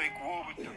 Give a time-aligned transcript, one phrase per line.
[0.00, 0.74] make war with them.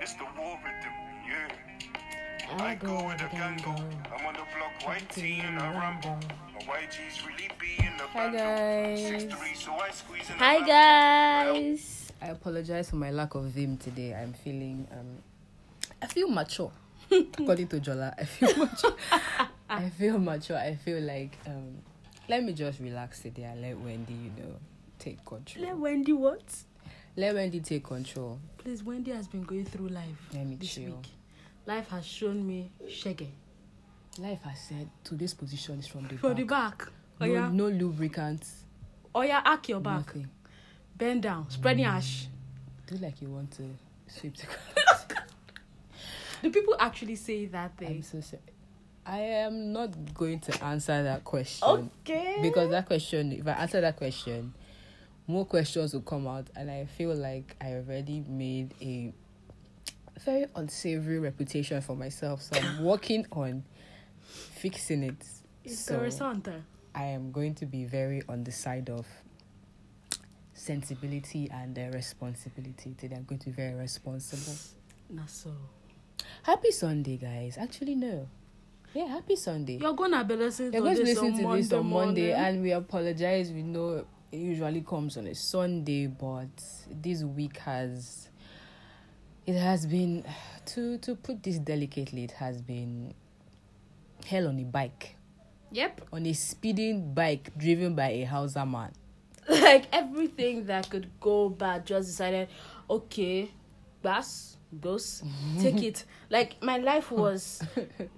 [0.00, 0.92] It's the war rhythm,
[1.26, 2.62] yeah.
[2.62, 3.70] I go with a gun go.
[3.72, 6.10] I'm on the block, white tee and a rambo.
[6.52, 9.00] My white really be in the Hi, guys.
[9.00, 10.66] Six three, so I in Hi Lambo.
[10.66, 12.12] guys.
[12.20, 14.14] I apologize for my lack of vim today.
[14.14, 15.22] I'm feeling um
[16.02, 16.70] I feel mature.
[17.10, 18.96] According to Jola, I feel mature.
[19.70, 20.58] I feel mature.
[20.58, 21.78] I feel like um
[22.28, 24.54] let me just relax today and let Wendy, you know,
[24.98, 25.64] take control.
[25.64, 26.42] Let Wendy what?
[27.16, 28.38] Let Wendy take control.
[28.58, 30.84] Please, Wendy has been going through life Let me this chill.
[30.96, 31.06] week.
[31.66, 33.30] Life has shown me shaggy.
[34.18, 36.36] Life has said to this position is from the For back.
[36.36, 36.82] the back.
[37.20, 37.48] Oh no, yeah.
[37.52, 38.64] no lubricants.
[39.14, 40.06] Oh yeah, arc your back.
[40.06, 40.28] Nothing.
[40.96, 41.48] Bend down.
[41.50, 42.26] Spread your ash.
[42.86, 43.62] Do like you want to
[44.08, 44.46] sweep the
[46.42, 48.02] Do people actually say that I'm thing?
[48.02, 48.42] so sorry.
[49.06, 51.90] I am not going to answer that question.
[52.06, 52.38] Okay.
[52.42, 54.52] because that question if i answer that question
[55.26, 59.12] more questions will come out and i feel like i already made a
[60.24, 63.64] very unsavory reputation for myself so i'm working on
[64.22, 65.16] fixing it
[65.64, 66.62] it's so interessante.
[66.94, 69.06] i am going to be very on the side of
[70.52, 74.54] sensibility and uh, responsibility today i'm going to be very responsible
[75.10, 75.50] Nah, so.
[76.44, 78.26] happy sunday guys actually no
[78.94, 81.72] yeah happy sunday You're gonna be listening You're to going to listen to Monday this
[81.72, 82.46] on Monday, morning.
[82.46, 83.50] and we apologize.
[83.50, 86.48] We know it usually comes on a Sunday, but
[86.90, 88.28] this week has
[89.46, 90.24] it has been
[90.66, 92.24] to to put this delicately.
[92.24, 93.14] It has been
[94.26, 95.14] hell on a bike,
[95.70, 96.00] Yep.
[96.12, 98.92] on a speeding bike driven by a Hausa man.
[99.48, 102.48] like everything that could go bad just decided
[102.88, 103.50] okay
[104.02, 105.22] bass goes
[105.60, 107.62] take it like my life was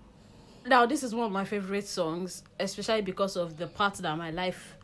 [0.67, 4.31] now this is one of my favorite songs especially because of the part that my
[4.31, 4.76] life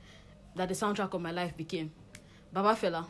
[0.56, 1.90] that the soundtrack of my life became.
[2.52, 3.06] Baba fela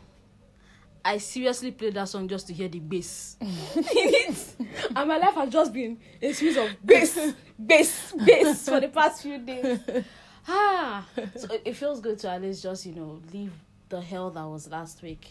[1.05, 3.35] i seriously played that song just to hear the bass.
[3.41, 4.55] In it.
[4.95, 7.33] And my life has just been a series of bass.
[7.59, 9.79] bass bass for the past few days.
[10.47, 11.05] Ah.
[11.37, 13.51] So it- it feels good to at least just you know leave
[13.89, 15.27] the hell that was last week.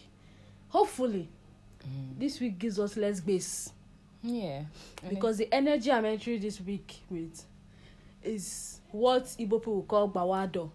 [0.68, 1.28] Hopefully
[2.18, 3.72] this week gives us less bass.
[4.22, 4.62] Yeah,
[5.08, 7.44] because the energy i'm entering this week with
[8.22, 10.70] is what igbo people call gbawado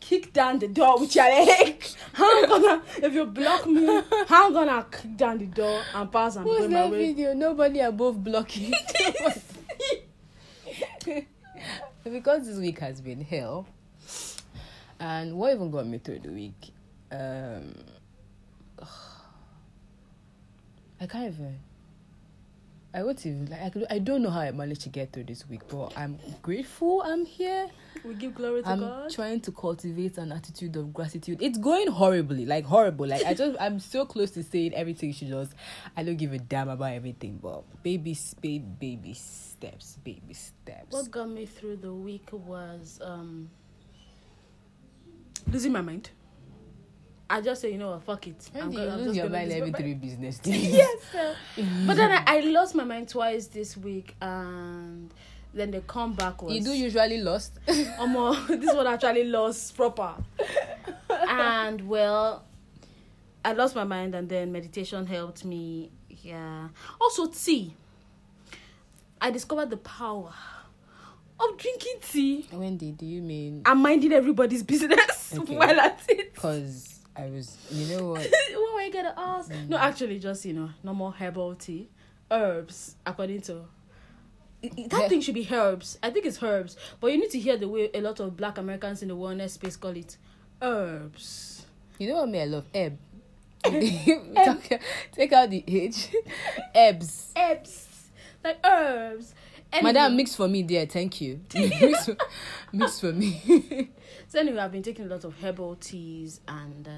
[0.00, 3.86] kick down the door with your leg how i'm gonna if you block me
[4.28, 7.32] how i'm gonna kick down the door and pass and what's that way video?
[7.32, 8.74] Nobody above blocking.
[12.04, 13.66] because this week has been hell,
[15.00, 16.72] and what even got me through the week?
[17.10, 17.74] Um,
[21.00, 21.58] I can't even.
[22.96, 23.76] I won't even like.
[23.76, 27.02] I, I don't know how I managed to get through this week, but I'm grateful.
[27.02, 27.68] I'm here.
[28.02, 31.42] we give glory to I'm god trying to cultivate an attitude of gratitude.
[31.42, 33.06] It's going horribly, like horrible.
[33.06, 35.12] Like I just, I'm so close to saying everything.
[35.12, 35.52] She just,
[35.94, 37.38] I don't give a damn about everything.
[37.42, 40.86] But baby, baby, baby steps, baby steps.
[40.88, 43.50] what got me through the week was um
[45.52, 46.08] losing my mind
[47.28, 49.16] i just say you know what fuck it When do gonna- you I'm lose just
[49.16, 50.74] your gonna mind every three business days?
[50.74, 51.36] yes sir.
[51.86, 55.12] but then I, I lost my mind twice this week and
[55.54, 57.58] then the comeback was You do usually lost.
[57.66, 60.14] Omo, this one actually lost proper
[61.10, 62.44] and well
[63.44, 65.90] i lost my mind and then meditation helped me
[66.22, 66.68] yeah
[67.00, 67.72] also tea
[69.20, 70.32] i discovered the power
[71.40, 73.62] of drinking tea Wendy, do you mean?
[73.64, 75.56] i'm minding everybody's business Okay.
[75.56, 78.20] while at it Because I was, you know what?
[78.52, 79.50] what were you gonna ask?
[79.50, 79.68] Mm.
[79.68, 81.88] No, actually, just you know, normal herbal tea,
[82.30, 83.62] herbs, according to.
[84.62, 85.98] That thing should be herbs.
[86.02, 88.58] I think it's herbs, but you need to hear the way a lot of Black
[88.58, 90.16] Americans in the wellness space call it
[90.60, 91.66] herbs.
[91.98, 92.40] You know what me?
[92.40, 92.98] I love ebb.
[93.64, 96.14] Take- out the H.
[96.74, 97.32] Ebbs.
[97.36, 98.08] Herbs,
[98.44, 99.34] like herbs.
[99.76, 100.86] Anyway, Madam, mix for me there.
[100.86, 101.40] Thank you.
[101.54, 102.16] mix, for,
[102.72, 103.90] mix for me.
[104.28, 106.90] So anyway, I've been taking a lot of herbal teas and uh,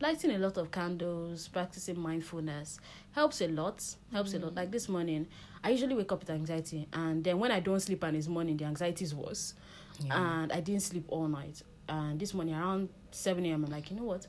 [0.00, 2.80] lighting a lot of candles, practicing mindfulness.
[3.12, 3.84] Helps a lot.
[4.12, 4.56] Helps a lot.
[4.56, 5.28] Like this morning,
[5.62, 8.56] I usually wake up with anxiety, and then when I don't sleep and it's morning,
[8.56, 9.54] the anxiety is worse.
[10.00, 10.42] yeah.
[10.42, 11.62] And I didn't sleep all night.
[11.88, 14.26] And this morning around seven a.m., I'm like, you know what?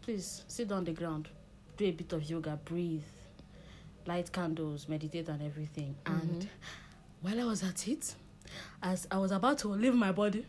[0.00, 1.28] Please sit down on the ground,
[1.76, 3.02] do a bit of yoga, breathe,
[4.06, 5.94] light candles, meditate, and everything.
[6.06, 6.48] And
[7.20, 8.14] while I was at it,
[8.82, 10.44] as I was about to leave my body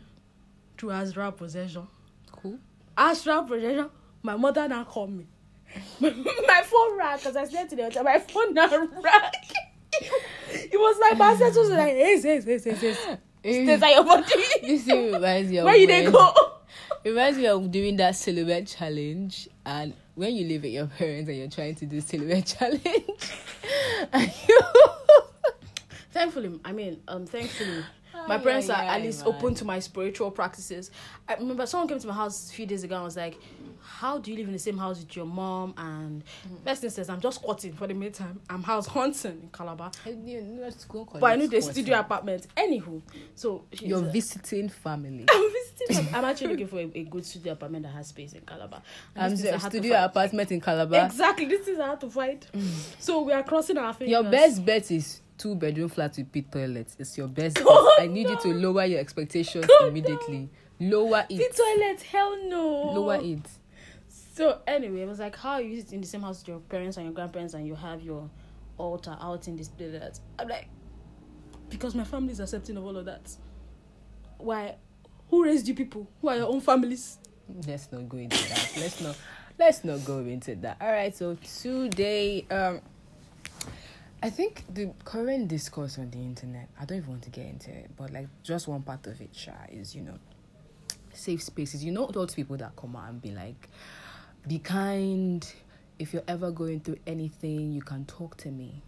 [0.76, 1.86] through astral possession,
[2.32, 2.58] Cool.
[2.96, 3.90] astral projection,
[4.22, 5.26] my mother now called me.
[6.00, 8.04] my phone rang because I slept in the hotel.
[8.04, 8.68] My phone now
[9.02, 9.30] rang.
[9.92, 13.76] it was like my ancestors was like, hey, hey, hey, hey, hey.
[13.76, 14.24] Stay your body.
[14.62, 16.50] This reminds me of Where you when- go?
[17.04, 21.28] It reminds me of doing that silhouette challenge, and when you live with your parents
[21.28, 22.82] and you're trying to do silhouette challenge,
[24.48, 24.60] you
[26.12, 27.84] Thankfully, I mean, um, thankfully,
[28.26, 29.34] my parents ay, are at least man.
[29.34, 30.90] open to my spiritual practices.
[31.28, 33.38] I remember someone came to my house a few days ago and was like,
[33.84, 36.64] "How do you live in the same house with your mom?" And Mm.
[36.64, 38.40] first thing says, "I'm just squatting for the meantime.
[38.50, 40.14] I'm house hunting in Calabar, but I
[41.36, 41.70] need a squatting.
[41.72, 42.46] studio apartment.
[42.56, 43.02] Anywho,
[43.34, 45.26] so You're visiting family.
[45.30, 46.14] I'm visiting.
[46.14, 48.82] I'm actually looking for a, a good studio apartment that has space in Calabar.
[49.14, 51.04] And I'm the to studio apartment in Calabar.
[51.06, 52.46] Exactly, this is I had to find.
[52.98, 54.10] So we are crossing our fingers.
[54.12, 56.96] Your best bet is two bedroom flat with pit toilets.
[56.98, 57.58] It's your best
[57.98, 58.68] I need you to no.
[58.70, 59.88] lower your expectations no.
[59.88, 60.48] immediately.
[60.80, 61.56] Lower The it.
[61.56, 62.92] toilet, hell no.
[62.94, 63.40] Lower it.
[64.34, 66.96] So anyway, it was like how you sit in the same house with your parents
[66.96, 68.28] and your grandparents and you have your
[68.76, 70.20] altar out in this place.
[70.40, 70.66] I'm like,
[71.68, 73.30] because my family is accepting of all of that.
[74.38, 74.74] Why?
[75.30, 76.10] Who raised you people?
[76.20, 77.18] Who are your own families?
[77.64, 78.72] Let's not go into that.
[78.76, 79.16] Let's not
[79.56, 80.78] let's not go into that.
[80.80, 82.80] All right, so today um
[84.20, 87.70] I think the current discourse on the internet, I don't even want to get into
[87.70, 90.18] it, but like just one part of it, Sha, is you know,
[91.12, 91.84] safe spaces.
[91.84, 93.68] You know those people that come out and be like,
[94.46, 95.46] be kind.
[95.98, 98.82] If you're ever going through anything, you can talk to me.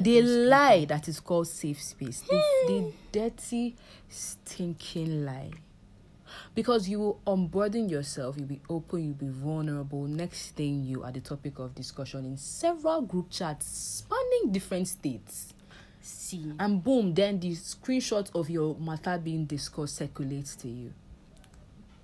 [0.00, 3.74] the lie that is called safe space the, the dirty
[4.08, 5.50] stinking lie
[6.54, 11.10] because you will unburden yourself you'll be open you'll be vulnerable next thing you are
[11.10, 15.52] the topic of discussion in several group chats spanning different states
[16.02, 20.92] See, and boom then the screenshot of your matter being discussed circulates to you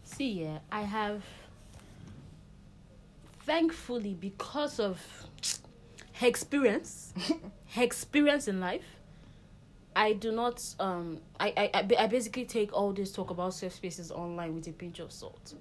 [0.05, 1.23] see, yeah, I have.
[3.47, 5.01] Thankfully, because of
[6.15, 7.15] her experience,
[7.75, 8.85] her experience in life,
[9.95, 10.63] I do not.
[10.81, 14.73] Um, I, I I basically take all this talk about safe spaces online with a
[14.73, 15.55] pinch of salt.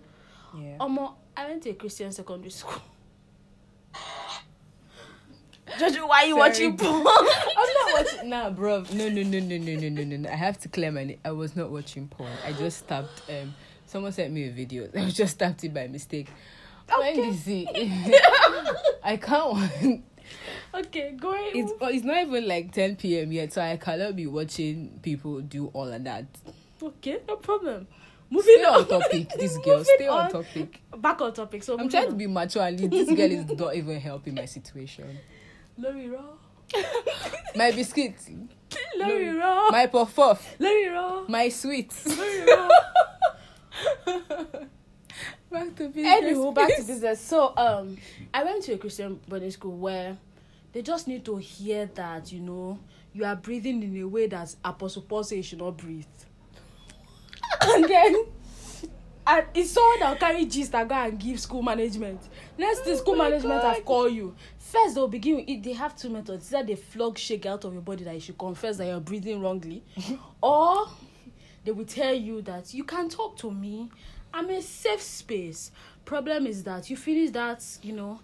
[0.57, 2.81] yeah Omo, I went to a Christian secondary school.
[5.77, 6.49] Jojo, why are you Sorry.
[6.49, 6.93] watching porn?
[6.95, 8.29] I'm not watching.
[8.29, 8.83] Nah, bro.
[8.93, 10.29] No, no, no, no, no, no, no, no, no.
[10.29, 11.19] I have to clear my name.
[11.25, 12.31] I was not watching porn.
[12.45, 13.21] I just tapped.
[13.29, 13.53] Um,
[13.85, 14.89] someone sent me a video.
[14.95, 16.29] I just tapped it by mistake.
[16.87, 17.29] When Okay.
[17.29, 18.21] is it?
[19.03, 20.03] I can't.
[20.73, 21.51] okay, going.
[21.55, 23.31] It's oh, it's not even like 10 p.m.
[23.31, 26.25] yet, so I cannot be watching people do all of that.
[26.81, 27.87] okay, no problem.
[28.29, 29.83] Moving Stay on topic, this girl.
[29.83, 30.31] Stay on on.
[30.31, 30.81] topic.
[30.97, 31.63] Back on topic.
[31.63, 32.17] So I'm trying to on.
[32.17, 35.17] be mature, and this girl is not even helping my situation.
[35.77, 36.23] Lori Raw.
[37.55, 38.15] My biscuit,
[38.97, 39.69] Lori Raw.
[39.69, 41.23] my puff puff, Lori Raw.
[41.27, 41.93] my sweet.
[42.05, 42.69] Lori Raw.
[45.55, 46.13] Back to business.
[46.21, 47.21] Anywho, back to business.
[47.21, 47.97] So, um,
[48.33, 50.17] I went to a Christian boarding school where
[50.73, 52.77] they just need to hear that you know
[53.13, 56.05] you are breathing in a way that Apostle Paul says you should not breathe.
[57.61, 58.25] and then,
[59.27, 62.19] and it's someone that will carry gist and go and give school management.
[62.57, 63.75] Next thing, school Oh my management God.
[63.75, 64.35] have called you.
[64.57, 65.63] First, they'll begin with it.
[65.63, 66.53] They have two methods.
[66.53, 69.41] Either they flog shake out of your body that you should confess that you're breathing
[69.41, 69.83] wrongly,
[70.43, 70.89] or
[71.63, 73.89] they will tell you that you can talk to me.
[74.35, 75.71] I'm a safe space.
[76.03, 78.19] Problem is that you finish that, you know,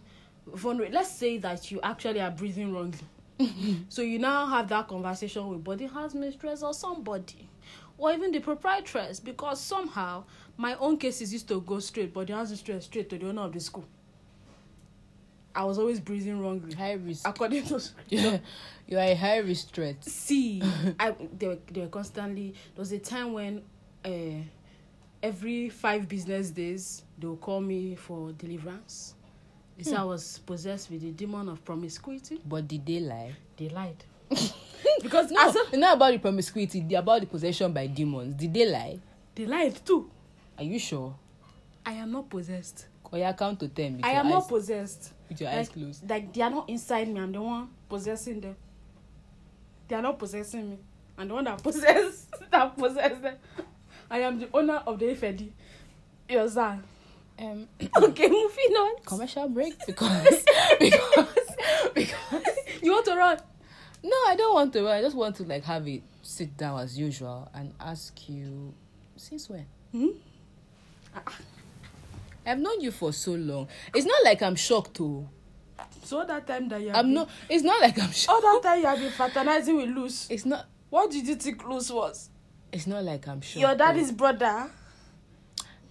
[0.45, 0.93] vulnerable.
[0.93, 2.99] Let's say that you actually are breathing wrongly.
[3.89, 7.47] so you now have that conversation with body house mistress or somebody,
[7.97, 10.25] or even the proprietress, because somehow
[10.57, 13.53] my own cases used to go straight, the house mistress straight to the owner of
[13.53, 13.85] the school.
[15.55, 17.25] I was always breathing wrongly, high risk.
[17.27, 18.37] according to Yeah,
[18.85, 20.03] you are a high risk threat.
[20.03, 20.61] see
[20.99, 23.61] i they were, they were constantly there was a time when
[24.05, 24.09] uh,
[25.23, 29.13] every five business days they would call me for deliverance
[29.77, 33.33] they said i was possessed with the demon of promiscuity But did they lie?
[33.57, 34.03] they lied
[35.01, 36.79] because No, as a, not about the promiscuity.
[36.81, 38.33] They're about the possession by demons.
[38.35, 38.99] Did they lie?
[39.35, 40.09] they lied too
[40.57, 41.15] Are you sure?
[41.85, 45.49] i am not possessed you count to ten i am eyes, not possessed with your
[45.49, 46.09] eyes like, closed.
[46.09, 48.55] like they are not inside me i'm the one possessing them
[49.87, 50.77] they are not possessing me
[51.17, 53.35] i'm the one that possess that possess them
[54.11, 55.49] i am the owner of the ifedi
[56.29, 56.83] you understand
[57.39, 60.45] Um, okay moving on commercial break because
[60.79, 61.35] because
[61.95, 62.45] because
[62.83, 63.37] you want to run
[64.03, 64.89] no, I don't want to.
[64.89, 68.73] I just want to like have it sit down as usual and ask you
[69.15, 69.67] since when.
[69.91, 70.07] hmm?
[72.45, 73.67] I've known you for so long.
[73.93, 75.27] It's not like I'm shocked too.
[76.03, 77.29] so that time that you have I'm been, not.
[77.49, 78.41] It's not like I'm all shocked.
[78.41, 80.65] that time you have been fraternizing with Luz It's not.
[80.89, 82.29] what did you think Luz was
[82.71, 83.61] It's not like I'm shocked.
[83.61, 84.69] your daddy's brother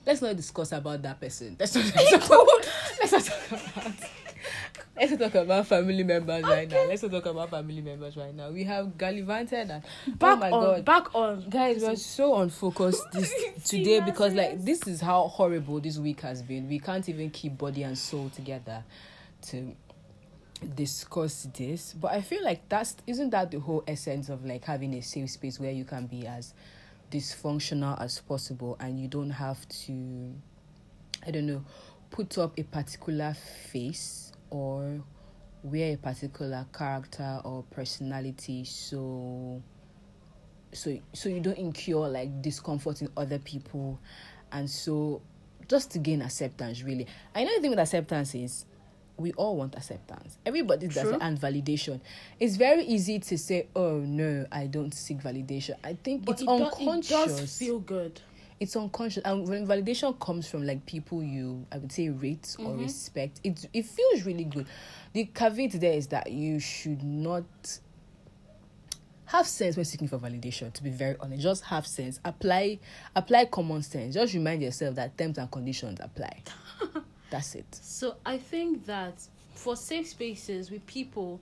[0.06, 1.56] let's not discuss about that person.
[1.58, 2.48] Let's not, let's not,
[3.00, 3.94] let's not talk about.
[4.96, 6.84] let's not talk about family members right now.
[6.86, 8.50] Let's not talk about family members right now.
[8.50, 9.82] We have gallivanted and
[10.18, 10.84] Back oh my on, god.
[10.84, 11.48] back on.
[11.48, 13.32] Guys, we're so unfocused this
[13.64, 16.68] today because like this is how horrible this week has been.
[16.68, 18.82] We can't even keep body and soul together
[19.48, 19.74] to
[20.74, 21.94] discuss this.
[21.94, 25.30] But I feel like that's isn't that the whole essence of like having a safe
[25.30, 26.54] space where you can be as
[27.10, 30.32] dysfunctional as possible and you don't have to
[31.26, 31.64] I don't know,
[32.10, 33.34] put up a particular
[33.72, 35.02] face or
[35.62, 39.62] wear a particular character or personality so
[40.72, 43.98] so so you don't incur like discomfort in other people
[44.52, 45.20] and so
[45.68, 48.64] just to gain acceptance really i know the thing with acceptance is
[49.20, 50.38] we all want acceptance.
[50.46, 51.14] Everybody does True.
[51.14, 52.00] it and validation.
[52.38, 55.74] It's very easy to say oh no i don't seek validation.
[55.84, 58.20] I think But it's it, unconscious it does feel good.
[58.58, 59.22] it's unconscious.
[59.24, 62.82] And when validation comes from like people you i would say rate or Mm-hmm.
[62.82, 64.66] respect it it feels really good.
[65.12, 67.44] The caveat there is that you should not
[69.26, 71.42] have sense when seeking for validation to be very honest.
[71.42, 72.18] Just have sense.
[72.24, 72.78] Apply
[73.14, 74.14] apply common sense.
[74.14, 76.42] Just remind yourself that terms and conditions apply
[77.30, 79.14] that's it So I think that
[79.54, 81.40] for safe spaces with people,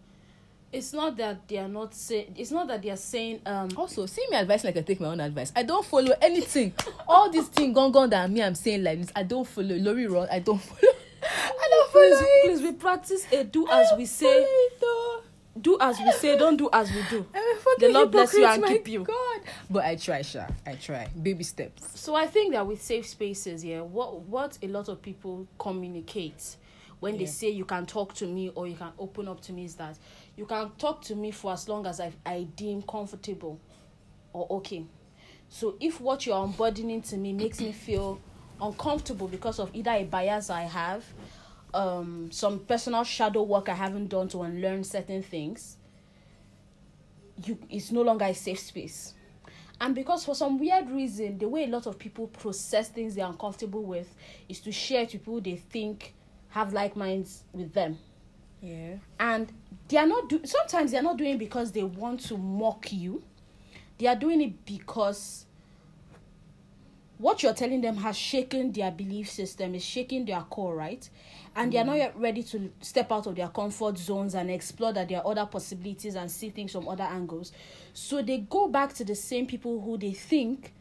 [0.72, 2.34] it's not that they are not saying.
[2.36, 3.40] It's not that they are saying.
[3.46, 6.74] Um, also see me advice like i take my own advice i don't follow anything
[7.08, 10.06] all this thing gone gone that me i'm saying like this i don't follow lori
[10.06, 10.80] run i don't follow
[11.22, 14.42] i don't follow please, it please, we practice a do I as we follow say.
[14.42, 15.20] it, though.
[15.60, 16.36] Do as we say.
[16.38, 17.26] Don't do as we do.
[17.34, 19.04] I'm a fucking The Lord bless you and my keep you.
[19.04, 19.40] God.
[19.70, 20.46] But I try, Sha.
[20.66, 21.08] I try.
[21.20, 21.98] Baby steps.
[22.00, 26.56] So I think that with safe spaces, yeah, what what a lot of people communicate
[27.00, 27.30] when they Yeah.
[27.30, 29.96] say you can talk to me or you can open up to me is that
[30.36, 33.60] you can talk to me for as long as I, I deem comfortable
[34.32, 34.84] or okay.
[35.48, 38.20] So if what you're unburdening to me makes me feel
[38.60, 41.04] uncomfortable because of either a bias I have,
[41.74, 45.76] um, some personal shadow work I haven't done to unlearn certain things,
[47.44, 49.14] you it's no longer a safe space.
[49.80, 53.26] And because for some weird reason, the way a lot of people process things they're
[53.26, 54.12] uncomfortable with
[54.48, 56.14] is to share to people they think
[56.48, 57.98] have like minds with them.
[58.60, 58.96] Yeah.
[59.20, 59.52] And
[59.88, 63.22] they are not do sometimes they're not doing it because they want to mock you.
[63.98, 65.46] They are doing it because
[67.18, 71.08] what you're telling them has shaken their belief system, is shaking their core, right?
[71.56, 71.88] And they are mm.
[71.88, 75.30] not yet ready to step out of their comfort zones and explore that there are
[75.30, 77.52] other possibilities and see things from other angles.
[77.92, 80.72] So they go back to the same people who they think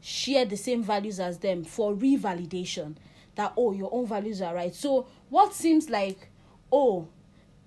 [0.00, 2.94] share the same values as them for revalidation
[3.36, 4.74] that oh your own values are right.
[4.74, 6.28] So what seems like
[6.72, 7.08] oh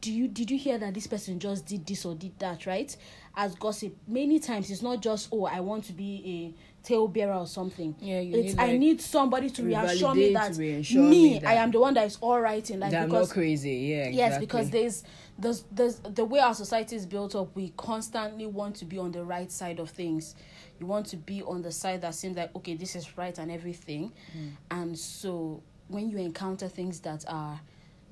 [0.02, 2.96] do you did you hear that this person just did this or did that right
[3.36, 7.48] as gossip many times it's not just oh i want to be a talebearer or
[7.48, 11.46] something Yeah, you it's need, i need somebody to reassure me that reassure me, me
[11.46, 13.72] i am the one that is all right in life that I'm because not crazy.
[13.74, 14.08] Yeah.
[14.10, 15.04] yes because there's
[15.38, 19.12] there's there's the way our society is built up we constantly want to be on
[19.12, 20.36] the right side of things
[20.80, 23.52] you want to be on the side that seems like okay this is right and
[23.52, 24.48] everything Hmm.
[24.72, 27.60] and so when you encounter things that are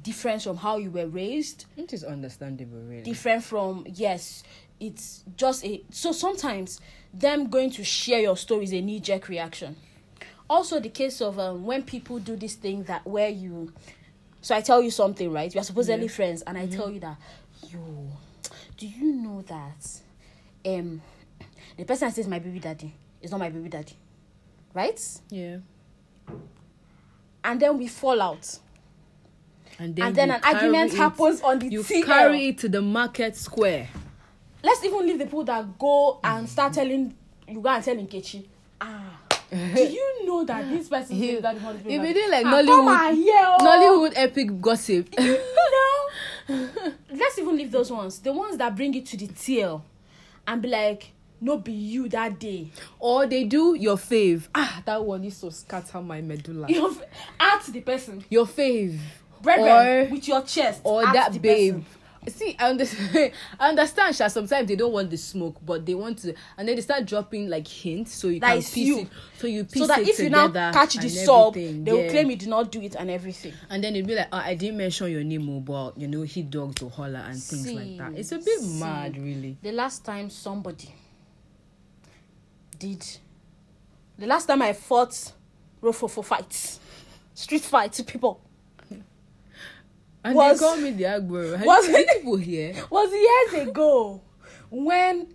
[0.04, 3.02] different from how you were raised it is understandable, really.
[3.04, 4.44] different from yes
[4.80, 6.80] it's just a so sometimes
[7.14, 9.76] them going to share your story is a knee-jerk reaction
[10.50, 13.72] also the case of um, when people do this thing that where you
[14.42, 16.12] so i tell you something right we are supposedly Yeah.
[16.12, 17.18] friends and i tell you that
[17.70, 18.08] yo
[18.78, 20.00] do you know that
[20.66, 21.02] um
[21.78, 23.94] the person says my baby daddy is not my baby daddy
[24.74, 25.58] right yeah.
[27.44, 28.60] and then we fall out
[29.80, 32.06] And then, and then an argument it- happens on the You TL.
[32.06, 33.90] carry it to the market square.
[34.66, 37.14] Let's even leave the people that go and start telling
[37.48, 38.46] you go and tell Nkechi.
[38.82, 39.20] Ah,
[39.52, 43.58] do you know that this person He- that one if you like ah, Nollywood- oh.
[43.62, 45.14] Nollywood epic gossip.
[45.20, 46.10] you know.
[47.12, 49.82] let's even leave those ones, the ones that bring it to the TL,
[50.48, 52.70] and be like, no, be you that day.
[53.00, 54.48] or they do your fave.
[54.54, 56.68] Ah, that one is so scatter my medulla.
[57.40, 58.98] Ask the person, Your fave.
[59.42, 61.74] brethren, Or- with your chest, or that the babe.
[61.76, 61.86] person.
[62.28, 63.32] See, I understand.
[63.60, 64.16] I understand.
[64.16, 67.06] Sha, sometimes they don't want the smoke, but they want to, and then they start
[67.06, 69.00] dropping like hints, so you That can piece you.
[69.00, 69.08] it.
[69.38, 72.04] So you piece So that it if you now catch the sub, everything, they will
[72.04, 72.10] yeah.
[72.12, 73.54] claim you did not do it and everything.
[73.70, 76.24] And then it'd be like, oh, I didn't mention your name, oh, but you know,
[76.24, 78.20] he dogs to holler and things like that.
[78.20, 78.80] It's a bit See.
[78.80, 79.58] mad, really.
[79.62, 80.94] the last time somebody
[82.78, 83.06] did
[84.18, 85.34] the last time I fought
[85.82, 86.80] Rofofo fights,
[87.34, 88.40] street fights, people
[90.26, 91.56] And Was- they call me the Agboro.
[91.58, 92.74] Have was- you seen people here?
[92.90, 94.22] was years ago
[94.72, 95.34] when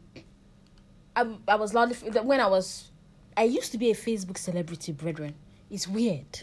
[1.17, 2.91] I, I was loudly when I was
[3.37, 5.35] I used to be a Facebook celebrity, brethren.
[5.71, 6.43] It's weird.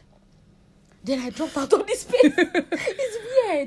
[1.03, 2.33] Then I dropped out of this space.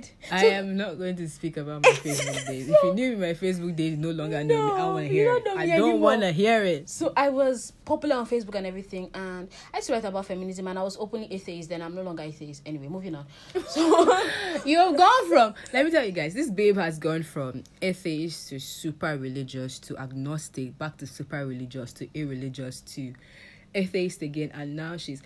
[0.01, 0.11] Dead.
[0.31, 2.69] I So- am not going to speak about my Facebook days.
[2.69, 4.73] If you knew me, my Facebook days, no longer know me.
[4.73, 5.43] I No, want to hear it.
[5.47, 6.89] I don't want to hear it.
[6.89, 10.67] So I was popular on Facebook and everything, and I used to write about feminism,
[10.69, 11.69] and I was openly atheist.
[11.69, 12.63] Then I'm no longer atheist.
[12.67, 13.27] Anyway, moving on.
[13.69, 13.81] So
[14.65, 18.49] You have gone from, let me tell you guys, this babe has gone from atheist
[18.51, 23.15] to super religious to agnostic, back to super religious to irreligious to
[23.75, 25.23] atheist again, and now she's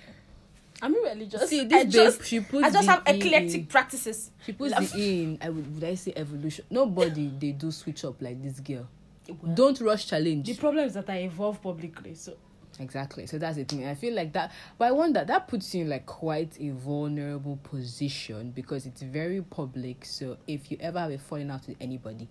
[0.84, 1.48] I'm irreligious.
[1.48, 4.30] See, I this babe, just, she puts I just have eclectic in- practices.
[4.44, 4.92] she puts Love.
[4.92, 5.38] the in.
[5.40, 6.66] I would, would I say evolution?
[6.70, 8.86] Nobody they do switch up like this girl.
[9.28, 10.46] Well, Don't rush challenge.
[10.46, 12.14] The problem is that I evolve publicly.
[12.14, 12.36] So
[12.80, 13.26] Exactly.
[13.26, 13.86] So that's the thing.
[13.86, 17.58] I feel like that, but I wonder that puts you in like quite a vulnerable
[17.62, 20.04] position because it's very public.
[20.04, 22.28] So if you ever have a falling out with anybody,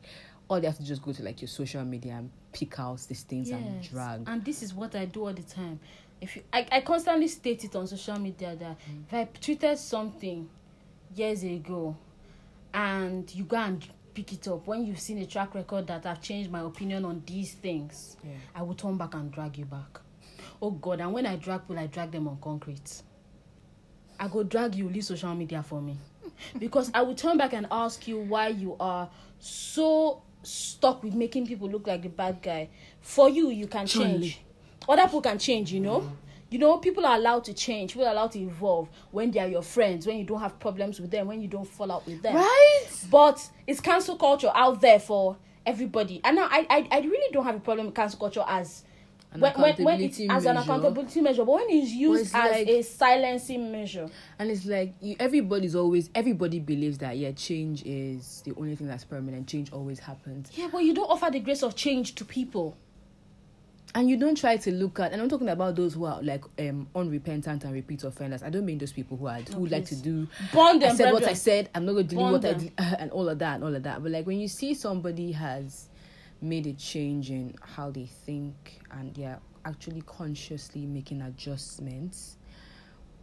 [0.50, 3.24] all they have to just go to like your social media and pick out these
[3.24, 4.24] things and drag.
[4.28, 5.80] And this is what I do all the time.
[6.24, 9.04] If you, I, I constantly state it on social media that mm.
[9.06, 10.50] if I tweeted something
[11.14, 11.98] years ago,
[12.74, 16.22] and you go and pick it up when you've seen a track record that I've
[16.22, 18.32] changed my opinion on these things, Yeah.
[18.56, 20.00] I will turn back and drag you back.
[20.62, 21.02] Oh God!
[21.02, 23.02] And when I drag people, I drag them on concrete.
[24.18, 25.98] I go drag you, leave social media for me,
[26.58, 31.48] because I will turn back and ask you why you are so stuck with making
[31.48, 32.70] people look like the bad guy.
[33.02, 34.40] For you, you can change.
[34.88, 35.72] Other people can change.
[35.72, 36.12] You know.
[36.50, 37.94] You know, people are allowed to change.
[37.94, 40.06] People are allowed to evolve when they are your friends.
[40.06, 41.26] When you don't have problems with them.
[41.28, 42.36] When you don't fall out with them.
[42.36, 42.86] Right?
[43.10, 45.36] But it's cancel culture out there for
[45.66, 46.22] everybody.
[46.24, 48.84] And now I, I, I really don't have a problem with cancel culture as
[49.32, 52.52] An when, when, when it's as an accountability measure, but when it's used it's as
[52.52, 54.08] like- a silencing measure.
[54.38, 58.86] And it's like you, everybody's always everybody believes that yeah, change is the only thing
[58.86, 59.48] that's permanent.
[59.48, 60.52] Change always happens.
[60.54, 62.78] Yeah, but you don't offer the grace of change to people.
[63.96, 66.44] And you don't try to look at and i'm talking about those who are like
[66.60, 69.86] um unrepentant and repeat offenders i don't mean those people who are who would like
[69.86, 72.46] to do Bond them, i said what i said i'm not going to do what
[72.46, 72.60] i them.
[72.60, 75.32] did and all of that and all of that but like when you see somebody
[75.32, 75.90] has
[76.42, 82.38] made a change in how they think and they're actually consciously making adjustments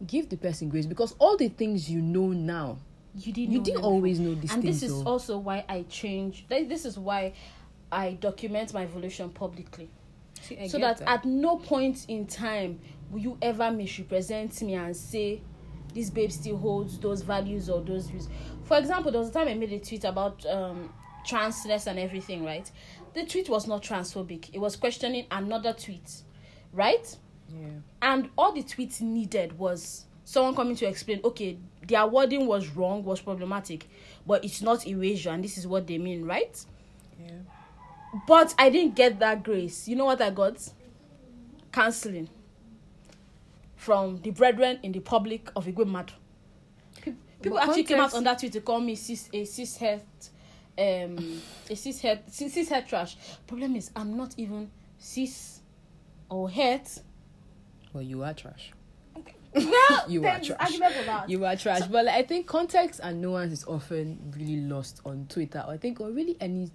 [0.07, 2.77] give the person grace because all the things you know now
[3.13, 3.51] You didn't.
[3.53, 5.03] you didn't always know these and this is though.
[5.11, 6.45] also why I change.
[6.47, 7.33] This is why
[7.91, 9.89] I document my evolution publicly.
[10.41, 14.95] See, so get that, at no point in time will you ever misrepresent me and
[14.95, 15.41] say
[15.93, 18.29] this babe still holds those values or those views.
[18.63, 20.93] For example, there was a time I made a tweet about um
[21.27, 22.69] transness and everything, right?
[23.13, 24.49] The tweet was not transphobic.
[24.53, 26.23] It was questioning another tweet,
[26.73, 27.15] right?
[27.49, 27.67] yeah
[28.01, 33.03] And all the tweet needed was someone coming to explain, okay, their wording was wrong,
[33.03, 33.87] was problematic,
[34.25, 36.63] but it's not erasure, and this is what they mean, right?
[37.19, 37.31] yeah
[38.27, 39.87] But I didn't get that grace.
[39.87, 40.57] You know what I got?
[41.71, 42.29] Canceling
[43.75, 46.09] from the brethren in the public of Igwemad.
[47.01, 49.77] Pe- People But actually came out on that tweet to call me cis a cis
[49.77, 50.03] head
[50.77, 53.15] um a cis head cis cis head trash.
[53.47, 54.69] Problem is I'm not even
[54.99, 55.61] cis
[56.29, 56.99] or het.
[57.93, 58.71] well you are trash
[59.53, 60.51] Well, You are trash.
[60.59, 61.29] argument for that.
[61.29, 61.81] You are trash.
[61.87, 65.77] but like, I think context and nuance is often really lost on Twitter, or I
[65.77, 66.71] think, or really any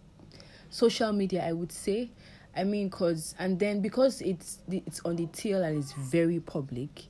[0.76, 1.44] social media.
[1.46, 2.10] I would say.
[2.58, 7.04] I mean, cause and then because it's it's on the tail and it's very public.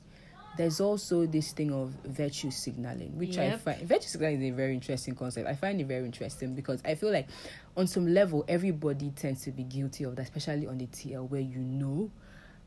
[0.57, 4.73] There's also this thing of virtue signaling, which I find virtue signaling is a very
[4.75, 5.47] interesting concept.
[5.47, 7.29] I find it very interesting because I feel like,
[7.77, 11.43] on some level, everybody tends to be guilty of that, especially on the TL, where
[11.43, 12.11] you know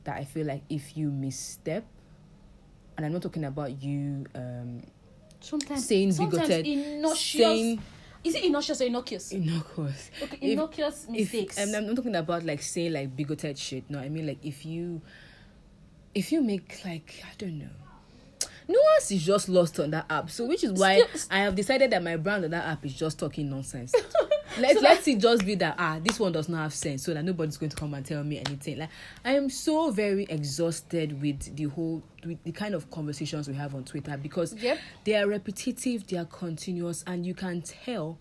[0.03, 1.83] that I feel like if you misstep,
[2.95, 4.83] and I'm not talking about you um
[5.41, 7.19] sometimes saying sometimes bigoted, innocuous.
[7.19, 7.81] saying
[8.23, 9.31] is it innocuous or innocuous?
[9.31, 10.11] innocuous.
[10.21, 11.57] Okay, if- innocuous If, mistakes.
[11.57, 13.89] and I'm not talking about like saying like bigoted shit.
[13.89, 15.01] No, I mean like if you
[16.13, 17.69] if you make like I don't know.
[18.67, 20.29] Nuance is just lost on that app.
[20.29, 22.93] So which is why Still- I have decided that my brand on that app is
[22.93, 23.93] just talking nonsense.
[24.57, 27.23] Let's let's it just be that ah this one does not have sense so that
[27.23, 28.79] nobody's going to come and tell me anything.
[28.79, 28.89] Like
[29.23, 33.75] I am so very exhausted with the whole with the kind of conversations we have
[33.75, 34.77] on Twitter because Yep.
[35.05, 38.17] they are repetitive, they are continuous, and you can tell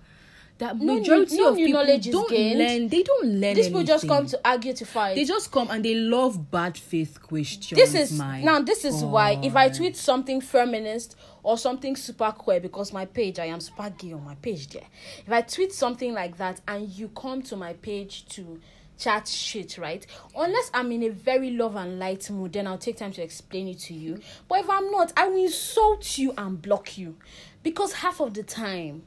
[0.59, 2.59] that No new- majority no of new people knowledge don't gained.
[2.59, 2.89] learn.
[2.89, 3.55] They don't learn.
[3.55, 5.15] These people just come to argue to fight.
[5.15, 7.79] They just come and they love bad faith questions.
[7.81, 12.33] this is my now this is why if I tweet something feminist or something super
[12.33, 14.83] queer because my page I am super gay on my page there.
[15.27, 18.61] If I tweet something like that and you come to my page to
[18.99, 20.05] chat shit, right?
[20.37, 23.69] Unless I'm in a very love and light mood, then I'll take time to explain
[23.69, 24.19] it to you.
[24.49, 27.15] But if I'm not, I will insult you and block you.
[27.63, 29.03] Because half of the time.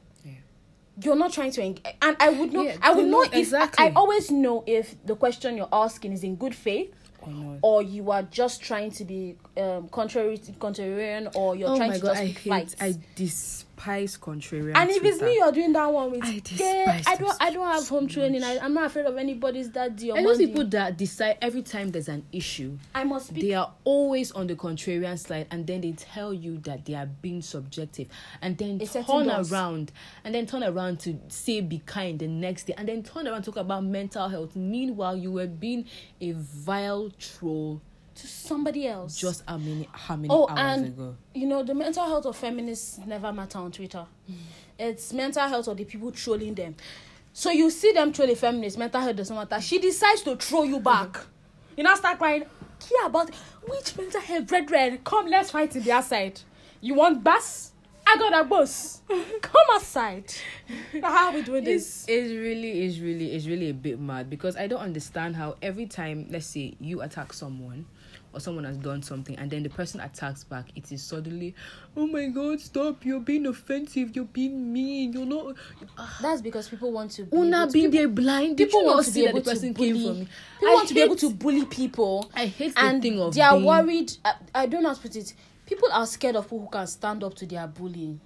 [1.00, 3.32] You're not trying to engage and i would know Yeah, i would know know if
[3.34, 3.84] exactly.
[3.84, 7.82] I, I always know if the question you're asking is in good faith Or or
[7.82, 11.98] you are just trying to be um contrary to contrarian or you're oh trying to
[12.00, 12.38] god, just I hate.
[12.38, 13.64] fights I despise
[14.16, 14.76] contrarian.
[14.76, 17.66] And if it's me you're doing that one with, I despise I don't, I don't
[17.66, 18.42] have home training.
[18.42, 21.90] I, I'm not afraid of anybody's daddy or and those people that decide every time
[21.90, 23.42] there's an issue, I must speak.
[23.42, 27.06] they are always on the contrarian side, and then they tell you that they are
[27.06, 28.08] being subjective,
[28.40, 29.92] and then certain turn around,
[30.24, 33.42] and then turn around to say be kind the next day, and then turn around
[33.42, 34.54] talk about mental health.
[34.54, 35.86] Meanwhile, you were being
[36.20, 37.80] a vile troll
[38.14, 39.16] to somebody else.
[39.16, 41.16] just how many how many oh, hours and ago.
[41.34, 44.04] you know the mental health of feminists never matter on Twitter.
[44.78, 46.74] It's mental health of the people trolling them.
[47.32, 49.60] So you see them trolling feminists, mental health doesn't matter.
[49.60, 51.18] She decides to throw you back.
[51.74, 52.44] You now start crying.
[52.80, 53.34] Care about
[53.66, 54.98] which mental health, brethren?
[55.04, 56.38] Come, let's fight in their side.
[56.82, 57.72] You want bass?
[58.06, 59.00] I got a boss.
[59.40, 60.30] Come outside.
[61.02, 62.06] How are we doing It's, this?
[62.08, 65.86] it's really is really is really a bit mad because I don't understand how every
[65.86, 67.86] time let's say you attack someone
[68.34, 71.54] or someone has done something and then the person attacks back it is suddenly
[71.96, 75.54] oh my god stop you're being offensive you're being mean you're not
[76.20, 77.24] That's because people want to.
[77.24, 79.44] Be una being people- there blind did people want to see be that the able
[79.44, 79.92] to person bully.
[79.92, 82.30] came from me People I want to be able to bully people.
[82.34, 84.12] I hate the and thing of they are being- worried.
[84.24, 85.34] I, I don't know how to put it.
[85.66, 88.20] People are scared of people who can stand up to their bullying.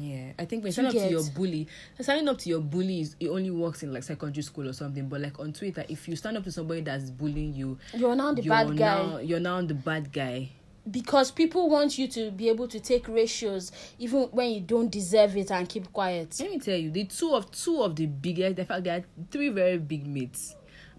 [0.00, 1.66] Yeah, I think when stand up to your bully,
[2.00, 5.08] standing up to your bully is it only works in like secondary school or something.
[5.08, 8.32] But like on Twitter, if you stand up to somebody that's bullying you, You're now
[8.32, 10.50] the you're bad guy you're now the bad guy.
[10.90, 15.36] because people want you to be able to take ratios even when you don't deserve
[15.36, 16.36] it and keep quiet.
[16.40, 19.04] Let me tell you, the two of two of the biggest, in fact, there are
[19.30, 20.54] three very big mates.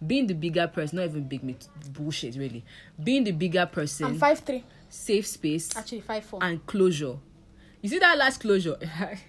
[0.05, 2.63] Being the bigger person, not even big mate, bullshit, really.
[3.03, 6.39] Being the bigger person, I'm five three, safe space, actually five four.
[6.43, 7.17] and closure.
[7.81, 8.77] You see that last closure?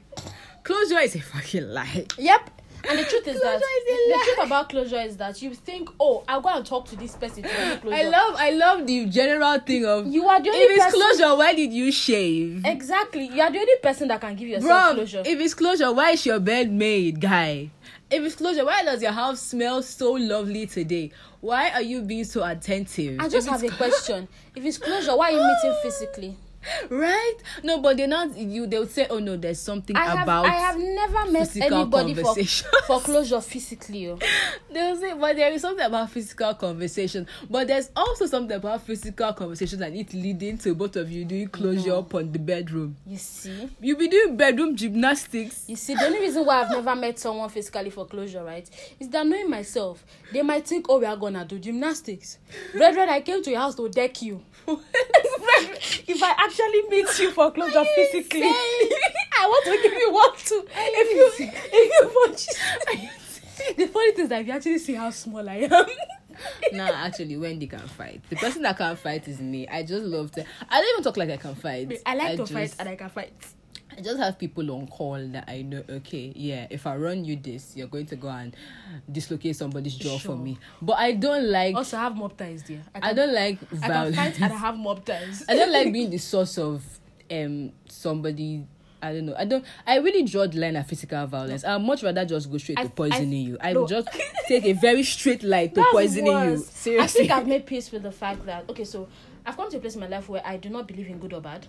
[0.65, 2.07] closure is a fucking lie.
[2.19, 2.51] Yep.
[2.89, 5.91] And the truth is Closure that is the truth about closure is that you think,
[6.01, 7.95] oh, I'll go and talk to this person to get closure.
[7.95, 11.01] I love, I love the general thing of You are the only if it's person-
[11.01, 12.63] closure, why did you shave?
[12.65, 13.27] exactly.
[13.27, 15.23] You are the only person that can give yourself Bro, closure.
[15.27, 17.71] if it's closure, why is your bed made, guy?
[18.11, 21.13] If it's closure, why does your house smell so lovely today?
[21.43, 23.21] Why are you being so attentive?
[23.21, 24.27] I just have a question.
[24.57, 26.37] If it's closure, why are you meeting physically?
[26.91, 27.35] Right?
[27.63, 28.37] No, but they're not.
[28.37, 30.47] You they'll say, oh no, there's something I have about.
[30.47, 32.35] I have never met anybody for,
[32.87, 34.09] for closure physically.
[34.09, 34.19] oh.
[34.73, 37.27] They'll say, but there is something about physical conversation.
[37.49, 41.49] But there's also something about physical conversation and it leading to both of you doing
[41.49, 42.97] closure up on the bedroom.
[43.07, 43.69] You see?
[43.81, 45.65] You be doing bedroom gymnastics.
[45.69, 48.69] You see, the only reason why I've never met someone physically for closure, right,
[49.01, 52.39] is that knowing myself, they might think, oh, we are gonna do gymnastics.
[52.73, 54.43] Brethren, I came to your house to deck you.
[56.07, 60.67] If I actually meet you for closure physically, I want to give you one too.
[60.75, 65.11] If you, if you want, the funny thing is that if you actually see how
[65.11, 65.87] small I am,
[66.73, 68.23] nah, actually, Wendy can fight.
[68.31, 69.69] The person that can't fight is me.
[69.69, 70.45] I just love to.
[70.69, 72.01] I don't even talk like I can fight.
[72.05, 73.33] I like to just, fight and I can fight.
[74.01, 75.83] I just have people on call that I know.
[75.89, 78.57] Okay, yeah, if I run you this, you're going to go and
[79.13, 80.33] dislocate somebody's jaw Sure.
[80.33, 80.59] for me.
[80.81, 81.75] But I don't like.
[81.77, 82.81] Also, I have mob ties there.
[82.95, 84.17] I, I don't like I can violence.
[84.17, 85.45] fight and I have mob ties.
[85.47, 86.83] I don't like being the source of
[87.31, 88.67] um somebody.
[89.03, 89.35] I don't know.
[89.39, 89.65] I don't.
[89.87, 91.63] I really draw the line at physical violence.
[91.65, 93.59] I'd much rather just go straight I- to poisoning I- you.
[93.61, 93.81] I no.
[93.81, 94.09] would just
[94.49, 96.57] take a very straight line to That's poisoning you.
[96.59, 96.99] Seriously.
[96.99, 99.09] I think I've made peace with the fact that okay, so
[99.45, 101.33] I've come to a place in my life where I do not believe in good
[101.35, 101.67] or bad,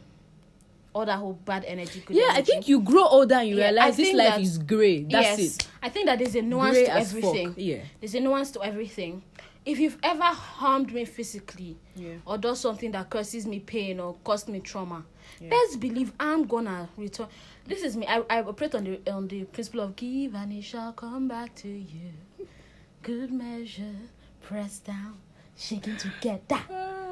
[0.93, 2.01] or that whole bad energy.
[2.06, 2.51] Good yeah, I energy.
[2.51, 5.04] think you grow older and you Yeah, I realize this life that- is grey.
[5.04, 5.67] That's yes, it.
[5.82, 7.23] I think that there's a nuance Grey to as fuck.
[7.23, 7.54] everything.
[7.58, 7.80] Yeah.
[7.99, 9.23] There's a nuance to everything.
[9.63, 12.15] If you've ever harmed me physically Yeah.
[12.25, 15.06] or does something that causes me pain or caused me trauma,
[15.39, 15.49] Yeah.
[15.49, 17.27] best believe I'm gonna return.
[17.67, 18.08] This is me.
[18.08, 21.54] I, I operate on the on the principle of give and it shall come back
[21.58, 22.12] to you.
[23.04, 23.95] Good measure,
[24.41, 25.17] pressed down,
[25.58, 26.60] shaking together,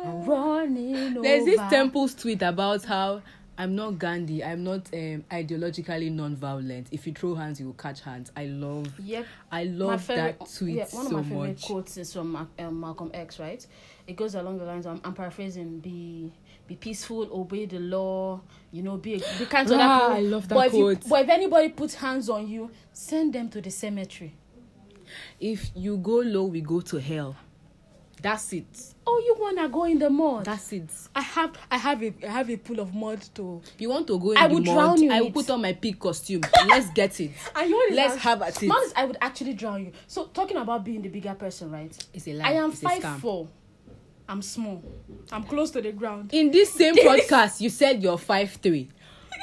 [0.04, 1.70] and running There's this over.
[1.70, 3.22] Temple's tweet about how
[3.60, 4.42] I'm not Gandhi.
[4.42, 6.88] I'm not um, ideologically non-violent.
[6.92, 8.32] If you throw hands, you will catch hands.
[8.38, 8.88] I love.
[8.98, 9.26] Yep.
[9.52, 11.62] I love favorite, that tweet yeah, one of so my favorite much.
[11.64, 13.66] quotes is from um, Malcolm X, right?
[14.08, 14.86] It goes along the lines.
[14.86, 16.32] I'm, I'm paraphrasing: be
[16.68, 18.40] be peaceful, obey the law.
[18.72, 21.10] You know, be be kind to Ah, other I love that but if, you, quote.
[21.10, 24.36] but if anybody puts hands on you, send them to the cemetery.
[25.38, 27.36] If you go low, we go to hell.
[28.22, 28.94] That's it.
[29.08, 30.46] Oh, you wanna go in the mud?
[30.46, 30.90] That's it.
[31.16, 33.62] I have I have a I have a pool of mud to.
[33.78, 34.76] You want to go in I the would mud?
[34.76, 35.34] drown you I will it.
[35.34, 36.42] put on my pig costume.
[36.68, 37.32] Let's get it.
[37.56, 38.70] And you know Let's act- have at it.
[38.70, 39.92] Honest, I would actually drown you.
[40.08, 41.98] So talking about being the bigger person, right?
[42.14, 42.50] It's a lie.
[42.50, 43.48] I am it's a five four.
[44.28, 44.84] I'm small.
[45.32, 46.34] I'm close to the ground.
[46.34, 48.90] In this same podcast, you said you're five three.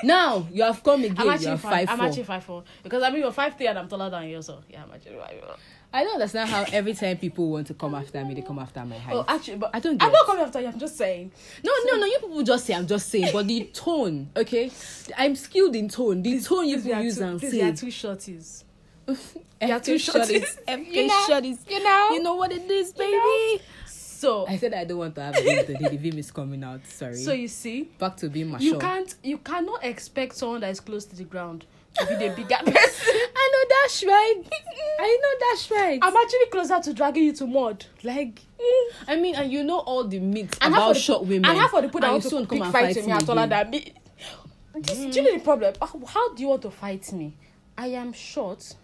[0.05, 1.17] Now you have come again.
[1.19, 1.73] I'm you actually are five.
[1.73, 2.07] five I'm four.
[2.07, 4.62] actually five four because I mean you're five three and I'm taller than you, so
[4.69, 5.57] yeah, I'm actually five four.
[5.96, 8.85] I don't understand how every time people want to come after me, they come after
[8.85, 9.14] my height.
[9.14, 10.66] Oh, actually, but I don't I'm not coming after you.
[10.66, 11.32] I'm just saying.
[11.64, 12.04] No, no, no.
[12.06, 14.70] You people just say I'm just saying, but the tone, okay?
[15.16, 16.22] I'm skilled in tone.
[16.22, 17.59] The tone you Please, there people use two- and please, say.
[17.61, 18.64] there are two shorties.
[19.09, 20.59] FK are two shorties.
[20.68, 21.26] FK You know?
[21.28, 21.59] shorties.
[21.70, 22.11] You know?
[22.12, 23.12] You know what it is, baby.
[23.12, 23.59] know?
[23.87, 25.88] So, I said I don't want to have a today.
[25.88, 26.85] The Vim is coming out.
[26.87, 27.14] Sorry.
[27.16, 28.66] so you see, Back to being mature.
[28.66, 31.64] you can't, you cannot expect someone that is close to the ground
[31.98, 33.14] to be the bigger person.
[33.37, 34.35] I know that's right.
[35.00, 35.98] I know that's right.
[36.02, 37.85] I'm actually closer to dragging you to mud.
[38.02, 38.40] like,
[39.09, 41.44] I mean, and you know all the myths And about the short women.
[41.46, 43.70] And half of the people that want to pick fight with me are taller than
[43.70, 43.92] me.
[44.74, 45.74] This, Do you know the problem?
[46.06, 47.35] How, do you want to fight me?
[47.78, 48.74] I am short.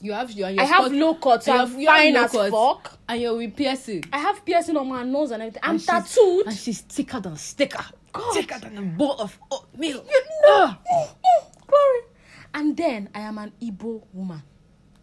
[0.00, 1.46] You have you and I your have low cuts.
[1.46, 2.98] and I'm you have fine as cuts, fuck.
[3.08, 4.02] and you're with piercing.
[4.12, 5.60] I have piercing on my nose and everything.
[5.62, 6.46] I'm And tattooed.
[6.46, 7.84] and she's thicker than sticker.
[8.12, 8.32] God.
[8.34, 10.02] Thicker than a bowl of oatmeal.
[10.08, 10.78] You know, Ah.
[11.70, 12.00] Glory.
[12.52, 14.42] And then I am an Igbo woman.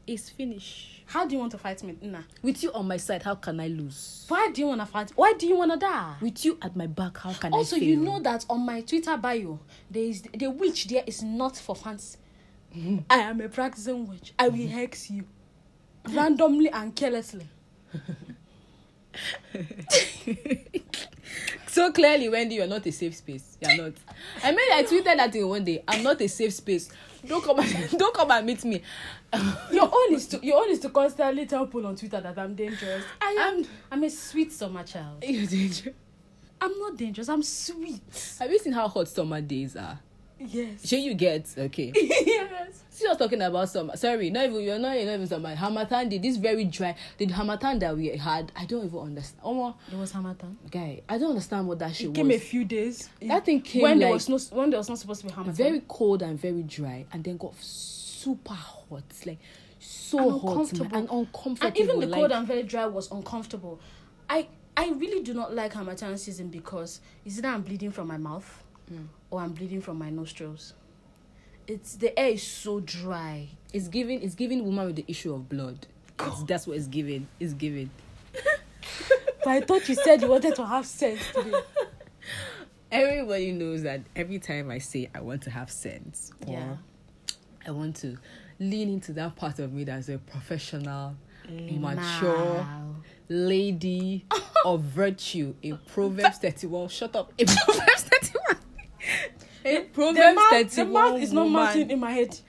[0.06, 1.04] It's finished.
[1.08, 1.98] How do you want to fight me?
[2.02, 2.20] Nah.
[2.42, 4.26] With you on my side, how can I lose?
[4.30, 5.12] Why do you want to fight?
[5.16, 6.16] Why do you want to die?
[6.22, 7.88] With you at my back, how can Also, I fail?
[7.90, 9.60] you know that on my Twitter bio,
[9.92, 12.18] there is the witch there is not for fancy.
[13.10, 14.34] I am a practicing witch.
[14.38, 15.26] I will hex you
[16.10, 17.48] randomly and carelessly.
[21.68, 23.58] so clearly, Wendy, you're not a safe space.
[23.62, 23.94] You're not.
[24.44, 25.84] I mean, I tweeted that thing one day.
[25.88, 26.90] I'm not a safe space.
[27.26, 28.82] Don't come and don't come and meet me.
[29.72, 32.56] Your own is to your own is to constantly tell people on Twitter that I'm
[32.56, 33.04] dangerous.
[33.22, 33.66] I am.
[33.92, 35.24] I'm a sweet summer child.
[35.24, 35.96] You're dangerous.
[36.62, 37.30] I'm not dangerous.
[37.30, 38.36] I'm sweet.
[38.40, 40.00] Have you seen how hot summer days are?
[40.40, 40.88] Yes.
[40.88, 41.92] Sure, you get okay.
[41.96, 42.84] yes.
[42.98, 43.96] See, us talking about summer.
[43.96, 45.54] Sorry, not even you're not, you're not even summer.
[45.54, 46.96] Harmattan did this very dry.
[47.20, 49.40] The Harmattan that we had, I don't even understand.
[49.44, 50.58] Oh, It was Harmattan.
[50.72, 53.08] guy, I don't understand what that shit It came a few days.
[53.22, 55.54] That thing came when there was no when there was not supposed to be Harmattan.
[55.54, 59.38] very cold and very dry, and then got super hot, like
[59.78, 60.98] so And hot man, uncomfortable.
[60.98, 61.68] and uncomfortable.
[61.68, 63.80] and even the like, cold and very dry was uncomfortable.
[64.28, 68.18] I I really do not like Harmattan season because it's either I'm bleeding from my
[68.18, 69.06] mouth mm.
[69.30, 70.74] or I'm bleeding from my nostrils.
[71.68, 73.50] It's the air is so dry.
[73.74, 75.86] it's giving it's giving woman with the issue of blood.
[76.20, 77.28] It's, that's what it's giving.
[77.40, 77.90] It's giving.
[79.44, 81.54] But I thought you said you wanted to have sense today.
[82.92, 86.76] Everybody knows that every time I say I want to have sense, or Yeah.
[87.68, 88.18] I want to
[88.60, 91.16] lean into that part of me that's a professional,
[91.50, 92.96] mature Wow.
[93.30, 94.26] lady
[94.66, 96.88] of virtue in Proverbs 31.
[96.90, 97.32] Shut up.
[97.38, 98.58] In Proverbs 31.
[99.68, 100.76] In The Proverbs mouth, 31.
[100.76, 102.40] the mouth is not matching in my head.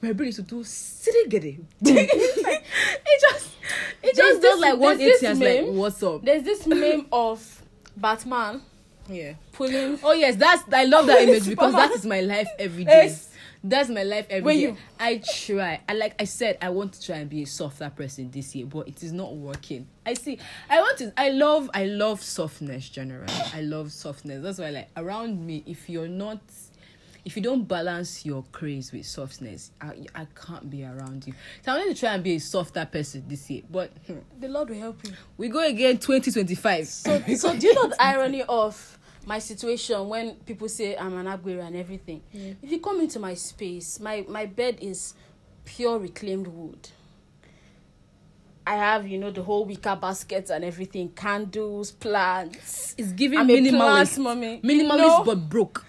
[0.00, 0.64] My brain is to do
[1.28, 1.60] get it.
[1.82, 3.50] it just
[4.02, 6.24] it just this- does like there's 180 this and like what's up?
[6.24, 7.62] There's this meme of
[7.96, 8.62] Batman
[9.08, 9.34] Yeah.
[9.52, 9.98] pulling.
[10.02, 13.04] Oh yes, that's I love that image because that is my life every day.
[13.06, 13.28] Yes.
[13.64, 14.60] That's my life every day.
[14.62, 15.80] you- I try.
[15.88, 18.66] I like I said I want to try and be a softer person this year,
[18.66, 19.86] but it is not working.
[20.04, 20.40] I see.
[20.68, 21.12] I want to.
[21.16, 21.70] I love.
[21.72, 23.32] I love softness generally.
[23.54, 24.42] I love softness.
[24.42, 26.40] That's why like around me, if you're not.
[27.24, 31.34] If you don't balance your craze with softness, I, I can't be around you.
[31.64, 34.48] So I'm going to try and be a softer person this year, but hmm, The
[34.48, 35.12] Lord will help you.
[35.36, 36.86] we go again 2025.
[36.88, 41.26] So, so do you know the irony of my situation when people say I'm an
[41.26, 42.22] Agbero and everything?
[42.60, 45.14] If you come into my space, my my bed is
[45.64, 46.88] pure reclaimed wood.
[48.66, 52.94] I have, you know, the whole wicker baskets and everything, candles, plants.
[52.96, 54.60] It's giving I'm a minimalist, plant mommy.
[54.62, 55.84] minimalist but broke.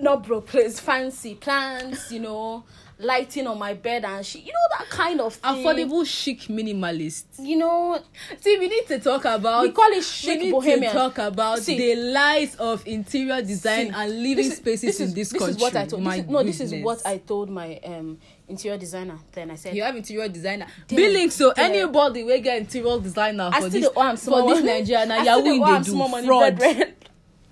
[0.00, 2.64] Not broke, please, fancy plants, you know,
[2.98, 5.64] lighting on my bed and she, you know, that kind of thing.
[5.64, 7.24] affordable chic minimalist.
[7.38, 7.98] You know,
[8.40, 9.62] See, we need to talk about.
[9.62, 10.92] we call it we chic need bohemian.
[10.92, 11.78] to talk about See.
[11.78, 15.56] the lies of interior design See, and living this is- spaces in this, this country.
[15.56, 16.02] is what I told.
[16.02, 16.84] My This is, no, this is goodness.
[16.84, 19.18] what I told my um interior designer.
[19.32, 20.66] Then I said, You have interior designer.
[20.88, 21.70] Billing so damn.
[21.72, 24.62] anybody will get interior designer I for this for this.
[24.62, 25.06] Nigeria.
[25.24, 26.58] You're still dey do small money, fraud.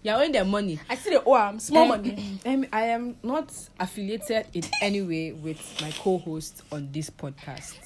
[0.03, 0.05] Brethren.
[0.05, 0.79] You're winning their money.
[0.89, 2.41] I still dey owe am small Um, money.
[2.47, 7.77] um, I am not affiliated in any way with my co-host on this podcast.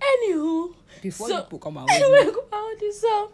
[0.00, 2.32] Anywho, Before so, you people come out anyway, with me.
[2.32, 3.30] go out this so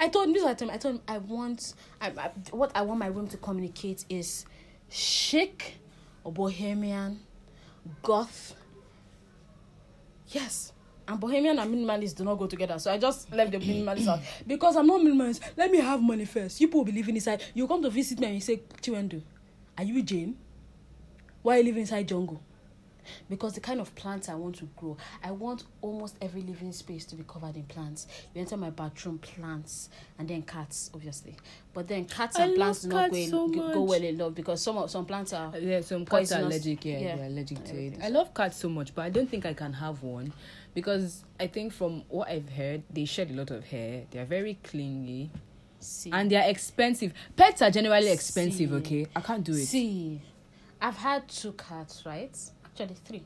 [0.00, 0.70] I told him I told him.
[0.70, 1.74] I told him I want.
[2.00, 4.46] I, I, what I want my room to communicate is
[4.90, 5.76] chic,
[6.24, 7.20] bohemian,
[8.02, 8.54] goth.
[10.28, 10.72] Yes.
[11.08, 12.78] And bohemian and minimalist do not go together.
[12.78, 14.20] So I just left the minimalist out.
[14.46, 15.40] Because I'm not minimalist.
[15.56, 16.60] Let me have money first.
[16.60, 17.42] You people be living inside.
[17.54, 19.22] You come to visit me and you say, Chiwendu,
[19.78, 20.36] are you Jane?
[21.42, 22.40] Why you living inside jungle?
[23.28, 27.04] Because the kind of plants I want to grow, I want almost every living space
[27.06, 28.06] to be covered in plants.
[28.34, 29.88] You enter my bathroom, plants,
[30.18, 31.36] and then cats, obviously.
[31.72, 34.16] But then cats I and plants do not go, in, so go- go well in
[34.18, 35.56] love because some of some plants are.
[35.58, 36.84] Yeah, some cats are allergic.
[36.84, 37.16] Yeah, Yeah.
[37.16, 37.86] they're allergic to it.
[37.86, 38.02] Everything.
[38.02, 40.32] I love cats so much, but I don't think I can have one
[40.74, 44.04] because I think from what I've heard, they shed a lot of hair.
[44.10, 45.30] They are very clingy
[45.78, 47.12] See, and they are expensive.
[47.36, 48.70] Pets are generally expensive.
[48.70, 48.74] See.
[48.76, 49.66] Okay, I can't do it.
[49.66, 50.20] See,
[50.80, 52.36] I've had two cats, right?
[52.78, 53.22] Actually, three.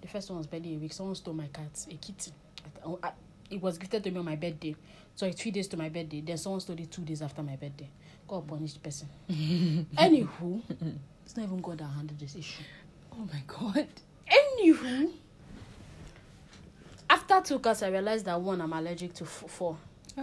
[0.00, 0.92] The first one was barely a week.
[0.94, 2.32] Someone stole my cat, a kitten.
[2.86, 3.12] I- I-
[3.50, 4.76] It was gifted to me on my birthday.
[5.16, 6.20] Sorry, three days to my birthday.
[6.20, 7.88] Then someone stole it two days after my birthday.
[8.28, 9.08] God punish the person.
[9.28, 10.62] Anywho,
[11.24, 12.62] it's not even God that handled this issue.
[13.12, 13.88] Oh my god.
[14.30, 15.10] Anywho,
[17.10, 19.76] after two cats, I realized that one I'm allergic to f- four.
[20.16, 20.22] Ah,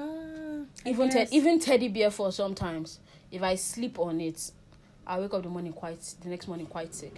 [0.86, 2.99] Even te- even teddy bear for sometimes.
[3.30, 4.51] If I sleep on it,
[5.08, 7.15] I wake up the morning quite the next morning quite sick.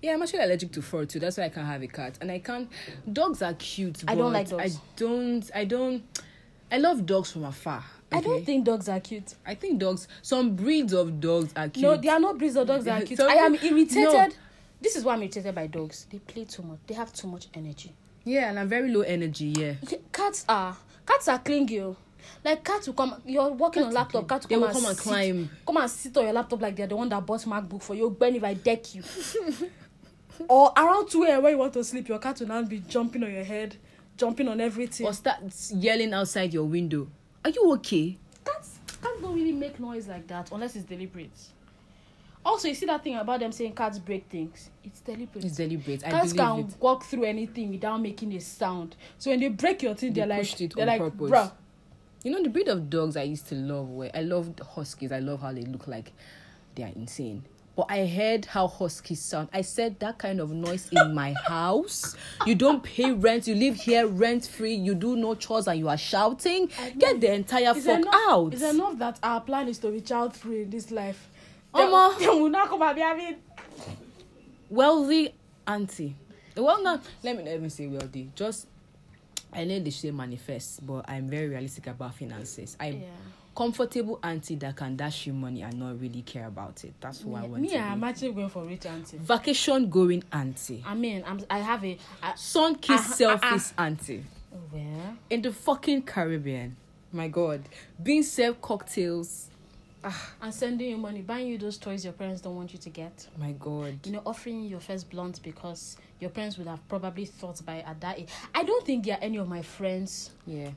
[0.00, 1.18] Yeah, I'm actually allergic to fur too.
[1.18, 2.16] That's why I can't have a cat.
[2.20, 2.70] And I can't.
[3.12, 4.04] Dogs are cute.
[4.06, 4.76] I don't like dogs.
[4.76, 5.50] I don't.
[5.54, 6.02] I don't.
[6.70, 7.84] I love dogs from afar.
[8.12, 8.44] I don't okay?
[8.44, 9.34] think dogs are cute.
[9.44, 10.06] I think dogs.
[10.22, 11.82] Some breeds of dogs are cute.
[11.82, 13.20] No, there are no breeds of dogs that are cute.
[13.20, 13.96] I am irritated.
[14.12, 14.28] No.
[14.80, 16.06] This is why I'm irritated by dogs.
[16.10, 16.78] They play too much.
[16.86, 17.92] They have too much energy.
[18.22, 19.46] Yeah, and I'm very low energy.
[19.46, 19.74] Yeah.
[19.88, 21.96] Yeah, Cats are cats are clingy.
[22.44, 23.22] Like cats will come.
[23.24, 24.48] You're working on Cats are laptop.
[24.48, 25.50] They will come, come and sit, climb.
[25.66, 28.10] Come and sit on your laptop like they're the one that bought MacBook for you.
[28.10, 29.02] Ben, if I deck you.
[30.48, 31.42] or around two a.m.
[31.42, 33.76] when you want to sleep, your cat will now be jumping on your head,
[34.16, 35.06] jumping on everything.
[35.06, 35.38] Or start
[35.70, 37.08] yelling outside your window.
[37.44, 38.18] Are you okay?
[38.44, 41.30] cats cats don't really make noise like that unless it's deliberate.
[42.44, 44.68] Also, you see that thing about them saying cats break things.
[44.82, 45.44] It's deliberate.
[45.44, 46.06] It's deliberate.
[46.06, 46.74] I cats can it.
[46.78, 48.96] walk through anything without making a sound.
[49.16, 51.52] So when they break your thing, They are like, they're on like, bruh.
[52.24, 55.12] You know the breed of dogs I used to love were I loved huskies.
[55.12, 56.10] I love how they look like
[56.74, 57.44] they are insane.
[57.76, 59.50] But I heard how huskies sound.
[59.52, 62.16] I said that kind of noise in my house.
[62.46, 63.46] You don't pay rent.
[63.46, 64.72] You live here rent free.
[64.74, 66.70] You do no chores and you are shouting.
[66.96, 68.54] Get the entire fuck enough, out.
[68.54, 71.28] It's enough that our plan is to be child free in this life.
[71.74, 72.16] Omo.
[72.18, 73.36] They, they will not come and be having.
[74.70, 75.34] wealthy
[75.66, 76.16] auntie.
[76.56, 78.30] Well, now let me let me say wealthy.
[78.34, 78.68] Just
[79.54, 82.76] I know they say manifest, but I'm very realistic about finances.
[82.80, 83.08] I'm Yeah.
[83.54, 86.92] comfortable auntie that can dash you money and not really care about it.
[87.00, 88.06] That's who I want Me, to I'm be.
[88.06, 89.16] actually going for rich auntie.
[89.18, 90.82] Vacation going auntie.
[90.86, 91.40] I mean, I'm.
[91.48, 91.96] I have a.
[92.22, 94.24] I, Sun kiss Ah, ah, selfish auntie.
[94.70, 95.16] where?
[95.30, 96.76] In the fucking Caribbean.
[97.12, 97.62] My God.
[98.02, 99.50] Being served cocktails.
[100.42, 103.26] And sending you money, buying you those toys your parents don't want you to get.
[103.38, 103.98] My God.
[104.04, 107.78] you know, offering you your first blunt because your parents would have probably thought by
[107.80, 108.28] at that age.
[108.54, 110.70] I don't think there are any of my friends Yeah.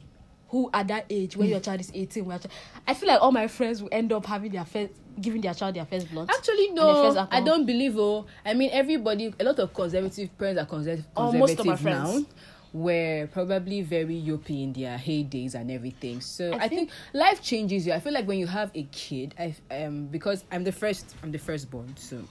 [0.50, 2.40] who at that age when your child is 18 where
[2.88, 5.76] I feel like all my friends will end up having their first giving their child
[5.76, 6.30] their first blunt.
[6.30, 7.28] Actually, no.
[7.32, 7.98] I don't believe.
[7.98, 9.34] Oh, I mean, everybody.
[9.40, 12.22] A lot of conservative parents are conserv- Oh, conservative most of my friends.
[12.22, 12.26] now.
[12.74, 16.22] Were probably very yuppie in their heydays and everything.
[16.22, 17.94] So I I, think, life changes you.
[17.94, 21.16] I feel like when you have a kid, I um because I'm the first.
[21.24, 22.22] I'm the firstborn, so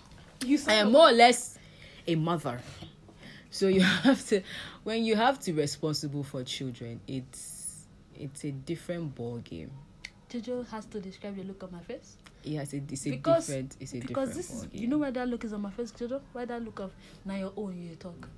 [0.44, 1.58] you I am more or less
[2.06, 2.60] a mother.
[3.50, 4.42] So you have to
[4.84, 9.70] when you have to be responsible for children, it's it's a different ball game.
[10.30, 12.16] Jojo has to describe the look on my face.
[12.42, 14.98] Yeah, it's a, it's a Because- different it's a because different this is you know
[14.98, 16.20] where that look is on my face, Jojo?
[16.32, 16.92] Why that look of
[17.24, 18.28] now your own you talk.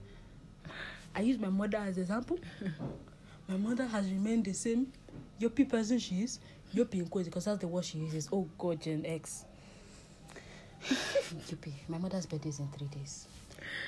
[1.18, 2.38] I use my mother as example.
[3.48, 4.92] my mother has remained the same
[5.40, 6.38] yuppie person she is.
[6.72, 8.28] Yuppie in quotes because that's the word she uses.
[8.33, 9.44] Oh god, Gen X.
[11.50, 11.72] yuppie.
[11.88, 13.26] My mother's birthday is in three days.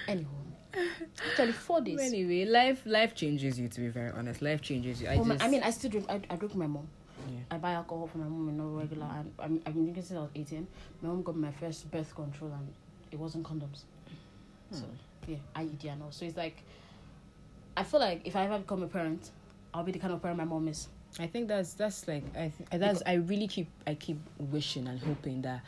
[0.08, 0.26] Anywho.
[1.30, 2.00] Actually four days.
[2.00, 3.68] Anyway, life life changes you.
[3.68, 5.08] To be very honest, life changes you.
[5.08, 6.06] I Oh, my- I mean, I still drink.
[6.08, 6.88] I, I drink with my mom.
[7.30, 7.38] Yeah.
[7.52, 9.06] I buy alcohol for my mom and not regular.
[9.06, 10.66] And I'm, I've been drinking since I was 18.
[11.02, 12.72] My mom got my first birth control and
[13.12, 13.82] it wasn't condoms.
[14.70, 14.76] Hmm.
[14.76, 14.84] So,
[15.28, 16.10] yeah, IUD and all.
[16.10, 16.64] So it's like,
[17.80, 19.30] I feel like if I ever become a parent,
[19.72, 20.88] I'll be the kind of parent my mom is.
[21.18, 25.00] I think that's that's like I th- that's I really keep I keep wishing and
[25.00, 25.62] hoping that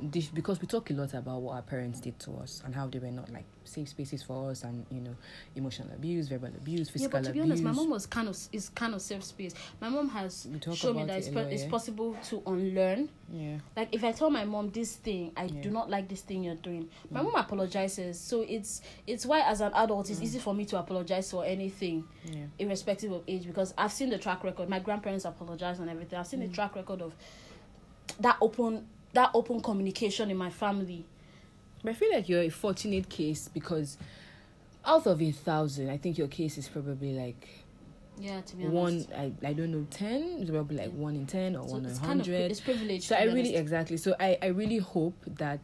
[0.00, 2.86] this because we talk a lot about what our parents did to us and how
[2.86, 5.14] they were not like safe spaces for us and you know
[5.56, 7.50] emotional abuse, verbal abuse, Yeah, physical but to be abuse.
[7.50, 9.54] honest, my mom was kind of is kind of safe space.
[9.80, 11.68] My mom has shown me that it's, lot, it's yeah.
[11.70, 13.08] possible to unlearn.
[13.32, 13.58] yeah.
[13.76, 15.62] Like if I tell my mom this thing, I Yeah.
[15.62, 16.88] do not like this thing you're doing.
[17.10, 17.24] My Mm.
[17.24, 21.30] mom apologizes, so it's it's why as an adult it's easy for me to apologize
[21.30, 22.04] for anything.
[22.24, 22.44] Yeah.
[22.58, 24.68] irrespective of age because I've seen the track record.
[24.68, 26.18] My grandparents apologize and everything.
[26.18, 26.48] I've seen Mm.
[26.48, 27.14] the track record of
[28.20, 28.86] that open
[29.18, 31.04] that open communication in my family.
[31.82, 33.98] But I feel like you're a fortunate case because
[34.84, 37.48] out of a thousand, I think your case is probably like
[38.16, 39.06] Yeah, to be one.
[39.16, 40.38] I, I don't know ten.
[40.40, 43.04] It's probably like one in ten or So one in it's kind of it's privileged.
[43.04, 43.60] So I really honest.
[43.62, 43.96] exactly.
[43.96, 45.60] So I I really hope that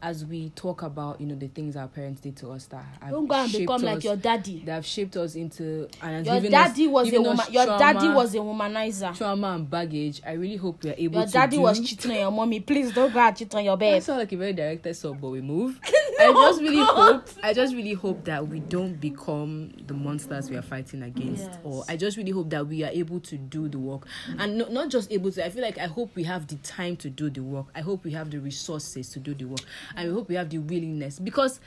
[0.00, 3.10] as we talk about you know the things our parents did to us that have
[3.10, 4.62] Don't go and shaped become like us- your daddy.
[4.64, 7.46] that have shaped us into and Your given us- daddy was a woman.
[7.50, 9.16] Your daddy trauma- was a womanizer.
[9.16, 10.22] trauma and baggage.
[10.24, 11.32] I really hope are able Your to.
[11.32, 12.60] daddy do- was cheating on your mommy.
[12.60, 14.02] Please don't go and cheat on your I babe.
[14.02, 15.80] sound like a very directed sub, but we move.
[16.20, 17.28] I just really hope.
[17.42, 21.58] I just really hope that we don't become the monsters we are fighting against, Yes.
[21.64, 24.06] or I just really hope that we are able to do the work,
[24.38, 25.44] and no, not just able to.
[25.44, 27.66] I feel like I hope we have the time to do the work.
[27.74, 29.60] I hope we have the resources to do the work,
[29.96, 31.60] and we hope we have the willingness because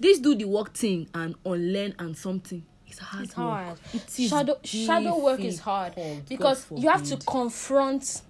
[0.00, 2.64] this do the work thing and unlearn and something.
[2.86, 3.24] It's hard.
[3.24, 3.68] It's hard.
[3.68, 3.78] Work.
[3.94, 5.94] It is shadow shadow work is hard
[6.28, 8.22] because God you have to confront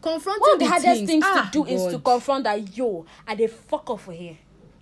[0.00, 2.04] confront one of the hardest things, Ah, to do is to God.
[2.12, 4.36] confront that yo i dey fuck off for here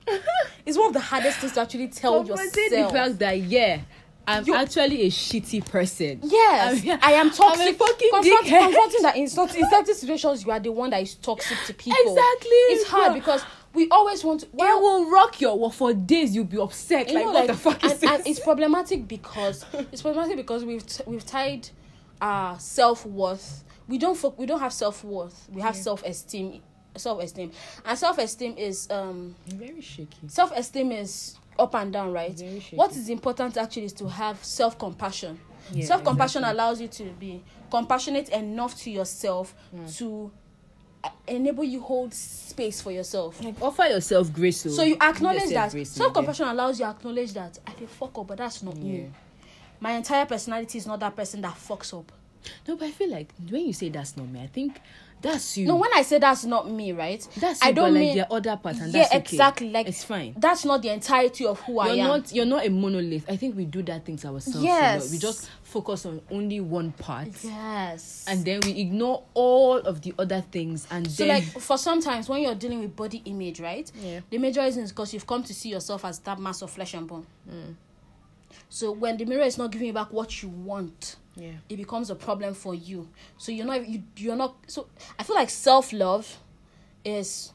[0.66, 3.80] it's one of the hardest things to actually tell Confronting the yourself fact that yeah,
[4.28, 6.20] I'm You- actually a shitty person.
[6.24, 8.60] yes I'm- i am toxic I'm a fucking confront, dickhead.
[8.64, 11.74] confronting that in, certain- in certain situations you are the one that is toxic to
[11.74, 15.74] people Exactly, it's hard because we always want to It well, will rock your world
[15.74, 16.34] for days.
[16.34, 17.08] You'll be upset.
[17.08, 18.10] you like, know, what like, the fuck is and, this?
[18.10, 21.68] and it's problematic because it's problematic because we've t- we've tied
[22.22, 23.64] our self worth.
[23.86, 25.46] We don't fo- we don't have self worth.
[25.52, 26.62] We have self esteem,
[26.96, 27.52] self esteem,
[27.84, 30.26] and self esteem is um very shaky.
[30.28, 32.38] self esteem is up and down, right?
[32.72, 35.38] What is important actually is to have self compassion.
[35.72, 36.60] Yeah, self compassion exactly.
[36.60, 39.96] allows you to be compassionate enough to yourself Mm.
[39.98, 40.30] to
[41.04, 43.42] uh, enable you hold space for yourself.
[43.42, 44.60] Like, offer yourself grace.
[44.62, 48.26] So you acknowledge that self compassion allows you to acknowledge that I dey fuck up,
[48.28, 48.82] but that's not Yeah.
[48.82, 49.10] me.
[49.80, 52.10] My entire personality is not that person that fucks up.
[52.44, 52.50] yeah.
[52.68, 54.80] No, but I feel like when you say that's not me, I think
[55.22, 55.66] that's you.
[55.66, 57.26] No, when I say that's not me, right?
[57.36, 59.18] that's I you, don't but, mean like the other part, and yeah, that's okay.
[59.18, 59.70] exactly.
[59.70, 60.34] Like it's fine.
[60.38, 62.08] That's not the entirety of who I You're am.
[62.08, 62.32] not.
[62.32, 63.24] You're not a monolith.
[63.28, 64.62] I think we do that thing to ourselves.
[64.62, 65.10] Yes.
[65.10, 67.28] We just focus on only one part.
[67.42, 68.24] yes.
[68.28, 72.28] And then we ignore all of the other things, and so then like for sometimes
[72.28, 73.90] when you're dealing with body image, right?
[74.00, 74.20] Yeah.
[74.30, 76.94] The major reason is because you've come to see yourself as that mass of flesh
[76.94, 77.26] and bone.
[77.50, 77.74] Mm.
[78.68, 82.10] So when the mirror is not giving you back what you want, yeah, it becomes
[82.10, 83.08] a problem for you.
[83.38, 86.38] So you're not you you're not so I feel like self love
[87.04, 87.52] is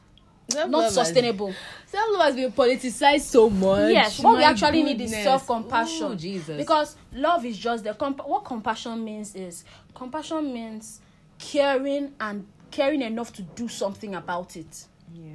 [0.68, 1.54] not sustainable.
[1.86, 3.92] Self love has been politicized so much.
[3.92, 6.16] Yes, what we My actually need is self compassion.
[6.18, 6.56] Jesus.
[6.56, 9.64] Because love is just the comp- what compassion means is
[9.94, 11.00] compassion means
[11.38, 14.86] caring and caring enough to do something about it.
[15.14, 15.32] yeah,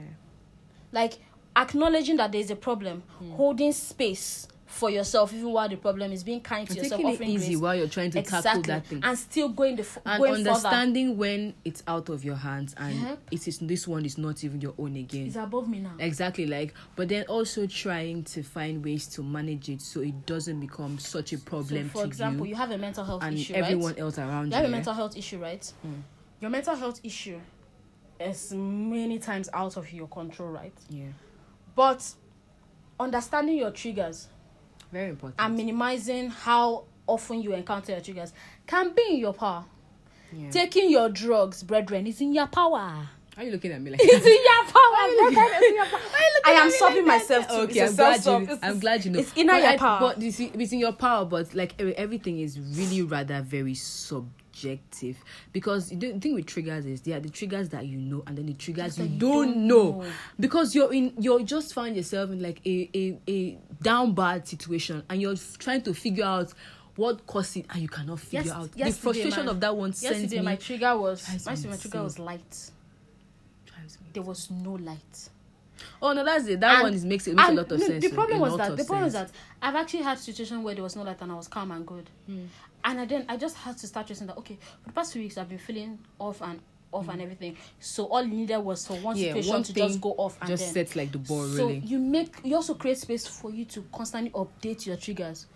[0.92, 1.20] Like
[1.56, 3.32] acknowledging that there's a problem, Hmm.
[3.32, 7.16] holding space for yourself even while the problem is being kind to and yourself, taking
[7.30, 7.58] it easy grace.
[7.62, 8.50] while you're trying to exactly.
[8.50, 9.00] tackle that thing.
[9.04, 10.50] and still going the f- and going further.
[10.50, 13.16] understanding when it's out of your hands and Yeah.
[13.32, 15.96] it is this one is not even your own again It's above me now.
[16.00, 20.60] exactly like but then also trying to find ways to manage it so it doesn't
[20.60, 23.36] become such a So, problem for to example, you you have a mental health and
[23.36, 24.00] issue, everyone right?
[24.02, 25.66] else around You you have a mental health issue, right?
[25.82, 25.94] Hmm.
[26.40, 27.40] Your mental health issue
[28.20, 30.74] is many times out of your control, right?
[30.90, 31.06] yeah
[31.76, 32.14] But
[33.00, 34.28] understanding your triggers
[34.92, 38.34] very important and minimizing how often you encounter your triggers
[38.66, 39.66] can be in your power.
[40.34, 40.50] yeah.
[40.52, 43.08] Taking your drugs, brethren, is in your power.
[43.38, 45.52] are you looking at me like It's in your power, brethren.
[45.56, 46.00] It's in your power.
[46.46, 47.54] I am stopping like myself too.
[47.56, 49.20] Okay, It's I'm glad, you, It's- I'm glad you know.
[49.20, 50.00] It's but your I- power.
[50.00, 53.74] But you see, it's in your power, but like every- everything is really rather very
[53.76, 54.34] subjective
[55.54, 58.46] because the thing with triggers is there are the triggers that you know and then
[58.46, 60.02] the triggers you you don't, don't know.
[60.02, 60.06] know.
[60.40, 65.04] because you're in you're just find yourself in like a a, a down bad situation
[65.10, 66.54] and you're trying to figure out
[66.96, 69.94] what caused it and you cannot figure Yes- out the frustration my- of that one
[69.94, 72.72] sends Yesterday, me my trigger was my, my trigger was light.
[74.14, 75.30] There was no light.
[76.02, 77.86] oh no that's it that And- one is makes it makes a lot of no,
[77.86, 79.32] sense The problem was that the problem is sense.
[79.32, 81.86] that I've actually had situation where there was no light and I was calm and
[81.86, 82.10] good.
[82.26, 82.46] Hmm.
[82.84, 85.22] And I then I just had to start tracing that okay, for the past few
[85.22, 86.60] weeks I've been feeling off and
[86.92, 87.58] off and everything.
[87.80, 90.50] So all you needed was for one yeah situation one to just go off and
[90.50, 93.52] just then sets like the ball so rolling you make you also create space for
[93.52, 95.48] you to constantly update your triggers.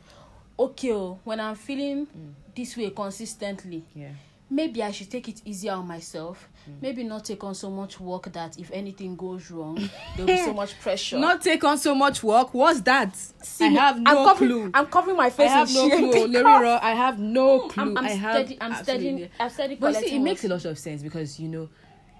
[0.59, 2.29] Okay, oh, when I'm feeling Hmm.
[2.55, 4.09] this way consistently, yeah
[4.51, 6.47] maybe I should take it easier on myself.
[6.65, 6.73] Hmm.
[6.81, 10.53] Maybe not take on so much work that if anything goes wrong, there'll be so
[10.61, 11.17] much pressure.
[11.17, 12.53] Not take on so much work.
[12.53, 13.15] What's that?
[13.15, 14.71] See I have no I'm covering, clue.
[14.73, 15.49] I'm covering my I face.
[15.49, 16.27] have in no shame clue.
[16.27, 17.81] Loriro, I have no clue.
[17.83, 18.57] I'm, I'm I have steady.
[18.61, 19.29] I'm studying.
[19.39, 19.79] I'm studying.
[19.79, 21.69] But see, it makes a lot of sense because you know,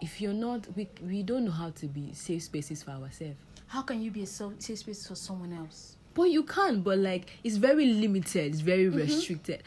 [0.01, 3.35] if you're not, we we don't know how to be safe spaces for ourselves.
[3.67, 5.97] How can you be a safe space for someone else?
[6.13, 8.51] But you can, but like it's very limited.
[8.51, 8.97] It's very Mm-hmm.
[8.97, 9.63] restricted.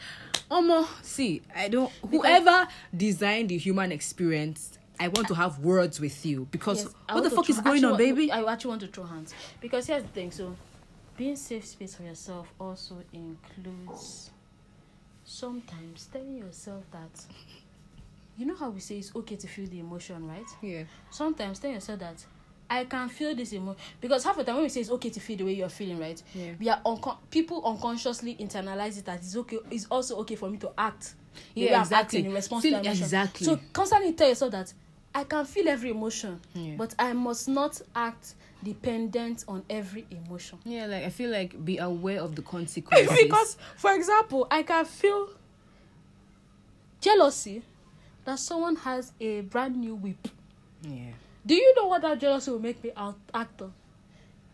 [0.49, 1.91] Omo, see, I don't.
[2.09, 7.23] Whoever designed the human experience, I want to have words with you because Yes, what
[7.23, 8.31] the fuck is going on, want- baby?
[8.31, 10.31] I actually want to throw hands because here's the thing.
[10.31, 10.55] So,
[11.17, 14.29] being safe space for yourself also includes
[15.23, 17.25] sometimes telling yourself that
[18.37, 20.45] you know how we say it's okay to feel the emotion, right?
[20.61, 20.83] yeah.
[21.09, 22.23] Sometimes tell yourself that
[22.69, 25.19] I can feel this emotion because half the time when we say it's okay to
[25.19, 26.21] feel the way you're feeling, right?
[26.33, 26.53] Yeah.
[26.59, 29.59] We are uncon- people unconsciously internalize it that it's okay.
[29.69, 31.13] It's also okay for me to act.
[31.53, 32.19] the Yeah, way I'm exactly.
[32.19, 33.45] acting in response Feel- to exactly.
[33.45, 34.73] So constantly tell yourself that
[35.13, 36.75] I can feel every emotion, Yeah.
[36.77, 40.57] but I must not act dependent on every emotion.
[40.65, 43.15] Yeah, like I feel like be aware of the consequences.
[43.21, 45.29] because, for example, I can feel
[46.99, 47.61] jealousy
[48.25, 50.27] that someone has a brand new whip.
[50.81, 51.11] yeah,
[51.45, 53.73] Do you know what that jealousy will make me out act on?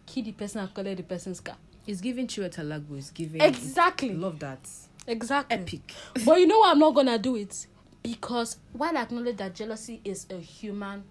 [0.06, 1.56] Kill the person and collect the person's car.
[1.88, 2.98] it's giving Chiwetel Lagbo.
[2.98, 4.14] It's giving Exactly.
[4.14, 4.60] Love that
[5.08, 5.58] Exactly.
[5.58, 5.94] epic.
[6.26, 7.66] but you know why I'm not gonna do it?
[8.04, 11.04] Because while I acknowledge that jealousy is a human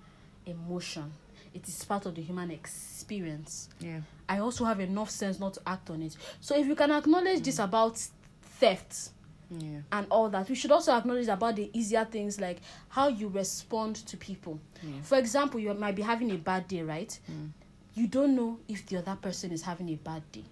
[0.46, 1.12] emotion,
[1.54, 3.68] it is part of the human experience.
[3.80, 6.16] Yeah, I also have enough sense not to act on it.
[6.40, 7.98] So if you can acknowledge this about
[8.42, 9.10] theft
[9.50, 13.28] yeah, and all that, we should also acknowledge about the easier things like how you
[13.28, 14.60] respond to people.
[14.82, 14.92] Yeah.
[15.02, 17.18] For example, you might be having a bad day, right?
[17.30, 17.50] Mm.
[17.94, 20.44] You don't know if the other person is having a bad day.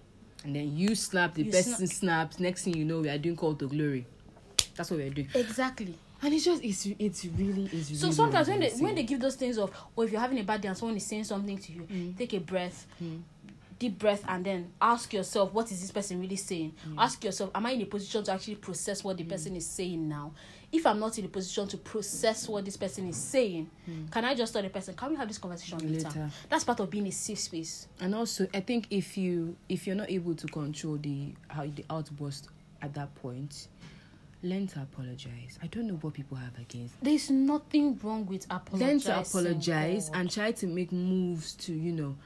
[0.44, 1.34] and then you snap.
[1.34, 2.38] The You person snaps.
[2.40, 4.06] Next thing you know, we are doing call to glory.
[4.76, 5.28] That's what we're doing.
[5.34, 5.94] Exactly.
[6.20, 9.20] And it's just it's it's really it's really So sometimes when they when they give
[9.20, 11.56] those things of, or if you're having a bad day and someone is saying something
[11.58, 12.16] to you, Mm.
[12.18, 12.86] take a breath,
[13.78, 16.72] deep breath, and then ask yourself, what is this person really saying?
[16.96, 19.28] Ask yourself, am I in a position to actually process what the Mm.
[19.28, 20.32] person is saying now?
[20.70, 23.70] If I'm not in a position to process what this person is saying,
[24.10, 26.08] can I just tell the person, can we have this conversation later?
[26.08, 26.14] Mm.
[26.16, 26.30] Later.
[26.50, 27.86] That's part of being a safe space.
[28.00, 31.84] and also I think if you if you're not able to control the how the
[31.88, 32.48] outburst
[32.82, 33.68] at that point,
[34.42, 35.58] learn to apologize.
[35.62, 36.94] I don't know what people have against.
[37.02, 38.86] There's nothing wrong with apologizing.
[38.88, 40.18] Learn to apologize God.
[40.20, 42.16] and try to make moves to you know.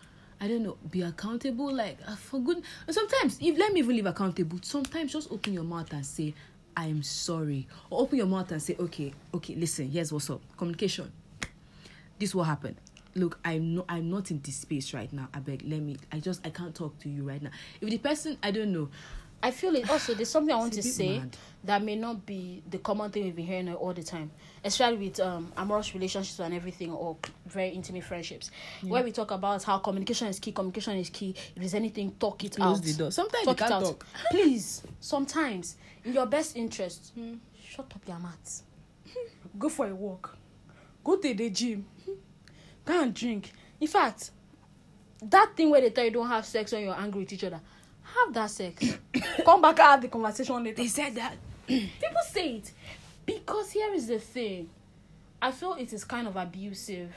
[0.42, 1.72] I don't know, be accountable.
[1.72, 2.64] Like uh, for good.
[2.90, 4.58] Sometimes, if let me even live accountable.
[4.62, 6.34] Sometimes just open your mouth and say,
[6.76, 9.88] "I'm sorry," or open your mouth and say, "Okay, okay, listen.
[9.88, 10.40] Here's what's up.
[10.56, 11.12] Communication.
[12.18, 12.74] This what happened.
[13.14, 13.84] Look, I'm not.
[13.88, 15.28] I'm not in this space right now.
[15.32, 15.62] I beg.
[15.64, 15.96] Let me.
[16.10, 16.44] I just.
[16.44, 17.50] I can't talk to you right now.
[17.80, 18.88] If the person, I don't know.
[19.42, 20.14] I feel it also.
[20.14, 21.36] There's something I want to say mad.
[21.64, 24.30] that may not be the common thing we've been hearing all the time,
[24.64, 27.16] especially with um amorous relationships and everything or
[27.46, 28.50] very intimate friendships,
[28.82, 30.52] where we talk about how communication is key.
[30.52, 31.34] Communication is key.
[31.54, 32.84] If there's anything, talk it Close out.
[32.84, 33.10] the door.
[33.10, 33.82] Sometimes Talk you it can't out.
[33.84, 34.06] talk.
[34.30, 37.34] Please, sometimes in your best interest, Hmm.
[37.60, 38.62] shut up your mouth.
[39.58, 40.36] Go for a walk.
[41.02, 41.84] Go to the gym.
[42.84, 43.52] Go and drink.
[43.80, 44.30] In fact,
[45.22, 47.60] that thing where they tell you don't have sex when you're angry with each other,
[48.24, 48.98] have that sex.
[49.44, 50.76] Come back and have the conversation later.
[50.76, 51.34] They said that.
[51.66, 52.72] People say it
[53.26, 54.68] because here is the thing.
[55.40, 57.12] I feel it is kind of abusive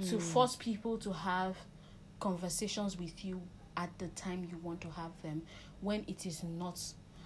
[0.00, 0.18] to hmm.
[0.18, 1.56] force people to have
[2.20, 3.40] conversations with you
[3.76, 5.42] at the time you want to have them
[5.80, 6.80] when it is not.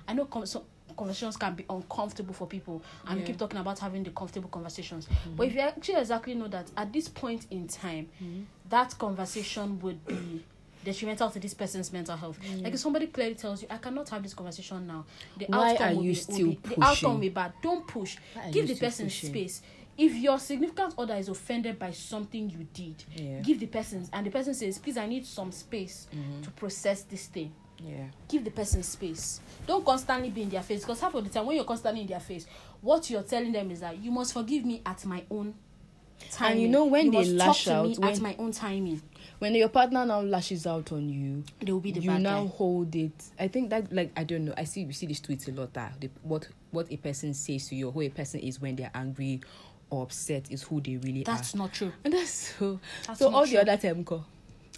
[0.07, 0.65] I know com- so
[0.97, 3.27] conversations can be uncomfortable for people, and we Yeah.
[3.27, 5.07] keep talking about having the comfortable conversations.
[5.07, 5.37] Hmm.
[5.37, 8.43] But if you actually exactly know that at this point in time, hmm.
[8.71, 10.45] that conversation would be
[10.93, 12.39] detrimental to this person's mental health.
[12.63, 15.05] Like if somebody clearly tells you, "I cannot have this conversation now,"
[15.37, 17.53] the Why outcome are will you be, still will be, the outcome will be bad.
[17.63, 18.17] Don't push.
[18.51, 19.31] Give the person pushing?
[19.31, 19.63] space.
[19.97, 23.41] If your significant other is offended by something you did, Yeah.
[23.41, 26.43] give the person and the person says, "Please, I need some space Mm-hmm.
[26.43, 27.53] to process this thing."
[27.85, 28.07] Yeah.
[28.29, 29.41] Give the person space.
[29.67, 32.07] Don't constantly be in their face because half of the time when you're constantly in
[32.09, 32.47] their face,
[32.81, 35.55] what you're telling them is that you must forgive me at my own
[36.31, 36.53] timing.
[36.53, 39.01] And you know when they lash talk to me out, when- at my own timing,
[39.39, 42.51] When your partner now lashes out on you, they will be the you now guy.
[42.51, 43.13] hold it.
[43.39, 44.55] I think that like I don't know.
[44.57, 45.73] I see we see these tweets a lot.
[45.75, 48.75] That the, what what a person says to you, or who a person is when
[48.77, 49.41] they're angry
[49.91, 51.59] or upset, is who they really That's are.
[51.59, 51.93] not true.
[52.05, 52.81] And that's so.
[53.07, 53.53] That's so all true.
[53.57, 54.25] the other time, ko.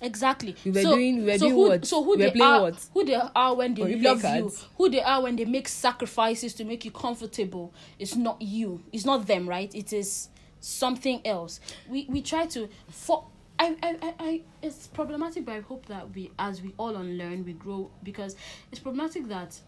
[0.02, 0.56] Exactly.
[0.64, 1.84] We were so, doing- we were so doing who, what?
[1.86, 2.62] So who We they are?
[2.62, 2.86] what?
[2.94, 4.52] Who they are when they play love you?
[4.78, 7.72] Who they are when they make sacrifices to make you comfortable?
[7.98, 8.82] It's not you.
[8.92, 9.74] It's not them, right?
[9.74, 10.28] It is
[10.60, 11.60] something else.
[11.88, 13.24] We we try to for.
[13.60, 17.44] I, I, I, I, it's problematic, but I hope that we, as we all unlearn,
[17.44, 18.34] we grow because
[18.72, 19.60] it's problematic that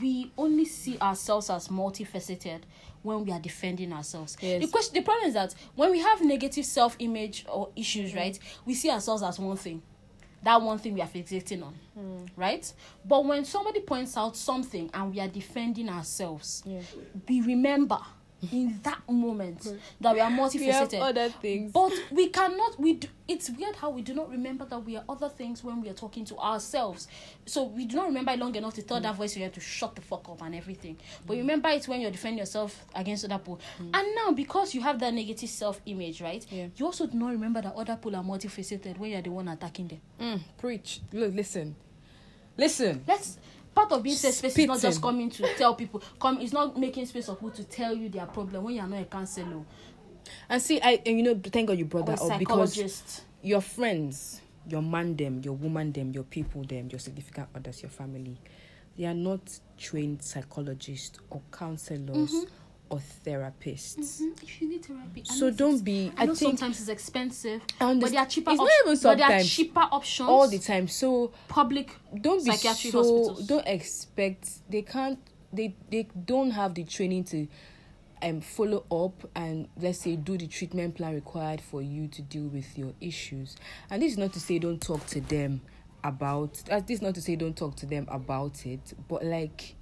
[0.00, 2.60] we only see ourselves as multifaceted
[3.02, 4.36] when we are defending ourselves.
[4.40, 4.62] Yes.
[4.62, 8.16] The question, the problem is that when we have negative self-image or issues, mm.
[8.16, 9.82] right, we see ourselves as one thing.
[10.44, 12.28] That one thing we are fixating on, mm.
[12.36, 12.72] right?
[13.04, 16.80] But when somebody points out something and we are defending ourselves, Yeah.
[17.28, 17.98] we remember
[18.50, 19.68] in that moment
[20.00, 21.32] that we are multifaceted.
[21.34, 21.72] things.
[21.72, 22.78] But we cannot.
[22.80, 25.80] We do, it's weird how we do not remember that we are other things when
[25.80, 27.06] we are talking to ourselves.
[27.46, 29.60] So we do not remember it long enough to tell that voice in have to
[29.60, 30.96] shut the fuck up and everything.
[31.26, 33.60] But you remember it when you're defending yourself against other people.
[33.78, 36.44] And now because you have that negative self-image, right?
[36.50, 36.66] Yeah.
[36.76, 39.88] You also do not remember that other people are multifaceted when you're the one attacking
[39.88, 40.00] them.
[40.20, 41.00] Mm, preach.
[41.12, 41.76] Look, listen,
[42.56, 43.04] listen.
[43.06, 43.38] Let's.
[43.74, 46.02] Part of being safe space is not just coming to tell people.
[46.20, 49.00] Come, it's not making space for people to tell you their problem when you're not
[49.00, 49.64] a counselor
[50.48, 52.76] And see, I and you know, thank God you brought that up because
[53.42, 57.90] your friends, your man them, your woman them, your people them, your significant others, your
[57.90, 58.36] family,
[58.96, 59.40] they are not
[59.78, 62.61] trained psychologists or counselors Mm-hmm.
[62.90, 64.20] Or therapists.
[64.42, 66.12] If you need therapy, I So know don't be.
[66.16, 68.50] I know think sometimes it's expensive, but there are cheaper.
[68.50, 70.88] it's not op- even but there are cheaper options all the time.
[70.88, 71.90] So Public.
[72.20, 72.98] don't be Psychiatric so.
[73.02, 73.46] hospitals.
[73.46, 75.18] Don't expect they can't.
[75.52, 77.46] They they don't have the training to
[78.22, 82.46] um follow up and let's say do the treatment plan required for you to deal
[82.48, 83.56] with your issues.
[83.90, 85.60] And this is not to say don't talk to them
[86.04, 86.62] about.
[86.70, 89.74] uh, This is not to say don't talk to them about it, but like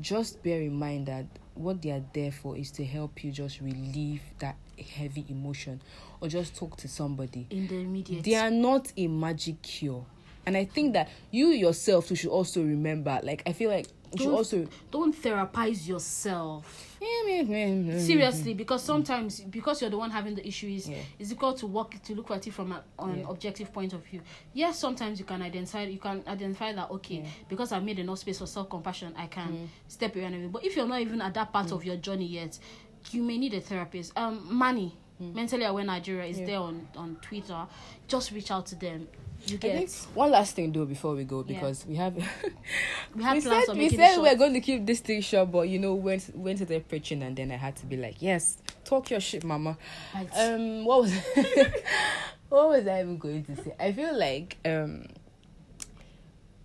[0.00, 3.60] just bear in mind that what they are there for is to help you just
[3.60, 4.56] relieve that
[4.96, 5.80] heavy emotion
[6.20, 8.24] or just talk to somebody in the immediate.
[8.24, 10.04] they are not a magic cure
[10.46, 14.24] and i think that you yourself you should also remember like i feel like you
[14.24, 16.90] should also Don't therapize yourself.
[18.00, 20.96] seriously because sometimes because you're the one having the issue, is Yeah.
[21.18, 23.28] it's difficult to work to look at it from an, an Yeah.
[23.28, 24.20] objective point of view.
[24.52, 27.28] Yes, sometimes you can identify you can identify that okay, Yeah.
[27.48, 29.68] because I've made enough space for self compassion, I can Mm.
[29.88, 30.52] step away and.
[30.52, 32.58] But if you're not even at that part of your journey yet,
[33.12, 34.16] you may need a therapist.
[34.16, 36.40] Um, Manny, mentally aware Nigeria is Mm.
[36.40, 36.46] Yeah.
[36.46, 37.66] there on on Twitter.
[38.08, 39.08] Just reach out to them.
[39.46, 41.54] You I think one last thing though before we go Yeah.
[41.54, 42.14] because we have
[43.14, 45.68] we had we plans said we said we're going to keep this thing short but
[45.68, 48.58] you know went went to the preaching and then I had to be like yes
[48.84, 49.76] talk your shit mama
[50.14, 50.28] Right.
[50.34, 51.12] um what was
[52.48, 55.06] what was I even going to say I feel like um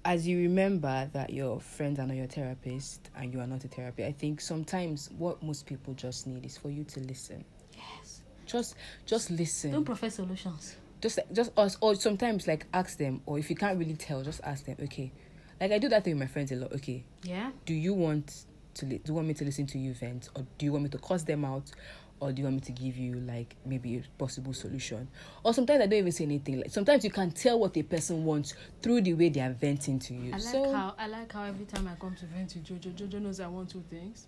[0.05, 3.67] as you remember that your friends are not your therapist and you are not a
[3.67, 8.21] therapist I think sometimes what most people just need is for you to listen yes.
[8.45, 8.75] just
[9.05, 10.75] just listen Don't profess solutions.
[11.01, 14.41] Just just us or sometimes like ask them or if you can't really tell just
[14.43, 15.11] ask them okay
[15.61, 17.51] like i do that thing with my friends a lot okay Yeah.
[17.65, 18.45] do you want
[18.75, 20.83] to li- do you want me to listen to you vent or do you want
[20.83, 21.71] me to cuss them out
[22.21, 25.07] or do you want me to give you like maybe a possible solution
[25.43, 28.25] or sometimes i don't even say anything like sometimes you can tell what a person
[28.25, 31.31] wants through the way they are venting to you I like so how I like
[31.31, 34.27] how every time I come to vent to Jojo, Jojo knows I want two things.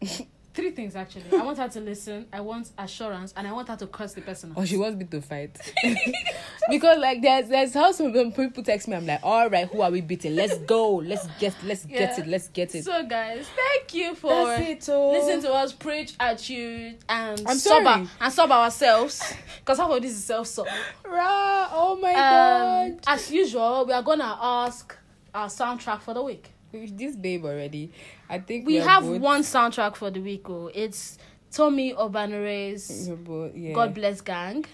[0.54, 1.24] Three things actually.
[1.32, 4.20] I want her to listen, I want assurance, and I want her to curse the
[4.20, 5.56] person or she wants me to fight
[6.70, 9.90] because like there's there's how some people text me i'm like all right who are
[9.90, 12.20] we beating let's go let's get let's get Yeah.
[12.20, 15.12] it let's get it So guys, thank you for it, oh.
[15.12, 18.08] listening to us preach at you and I'm sober sorry.
[18.20, 19.34] and sober ourselves.
[19.60, 20.66] Because half of this is self sub.
[21.04, 23.00] Rah, oh my Um, god.
[23.06, 24.96] as usual, we are gonna ask
[25.34, 26.50] our soundtrack for the week.
[26.72, 27.92] With this babe already.
[28.32, 30.48] I think We are have both- one soundtrack for the week.
[30.48, 31.18] Oh, it's
[31.50, 33.74] Tommy Obanere's both- yeah.
[33.74, 34.64] God Bless Gang.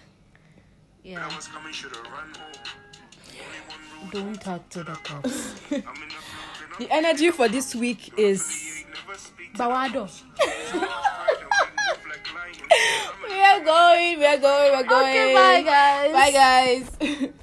[1.02, 1.26] Yeah.
[1.26, 2.52] I was coming, should have run home.
[3.32, 5.30] Only one rule, Don't talk to the cops.
[5.70, 9.18] The field and I'm The energy for this week is never
[9.58, 10.08] Bawado.
[13.28, 15.08] we are going, we are going, we are going.
[15.08, 16.12] Okay, bye guys.
[16.12, 17.28] Bye guys.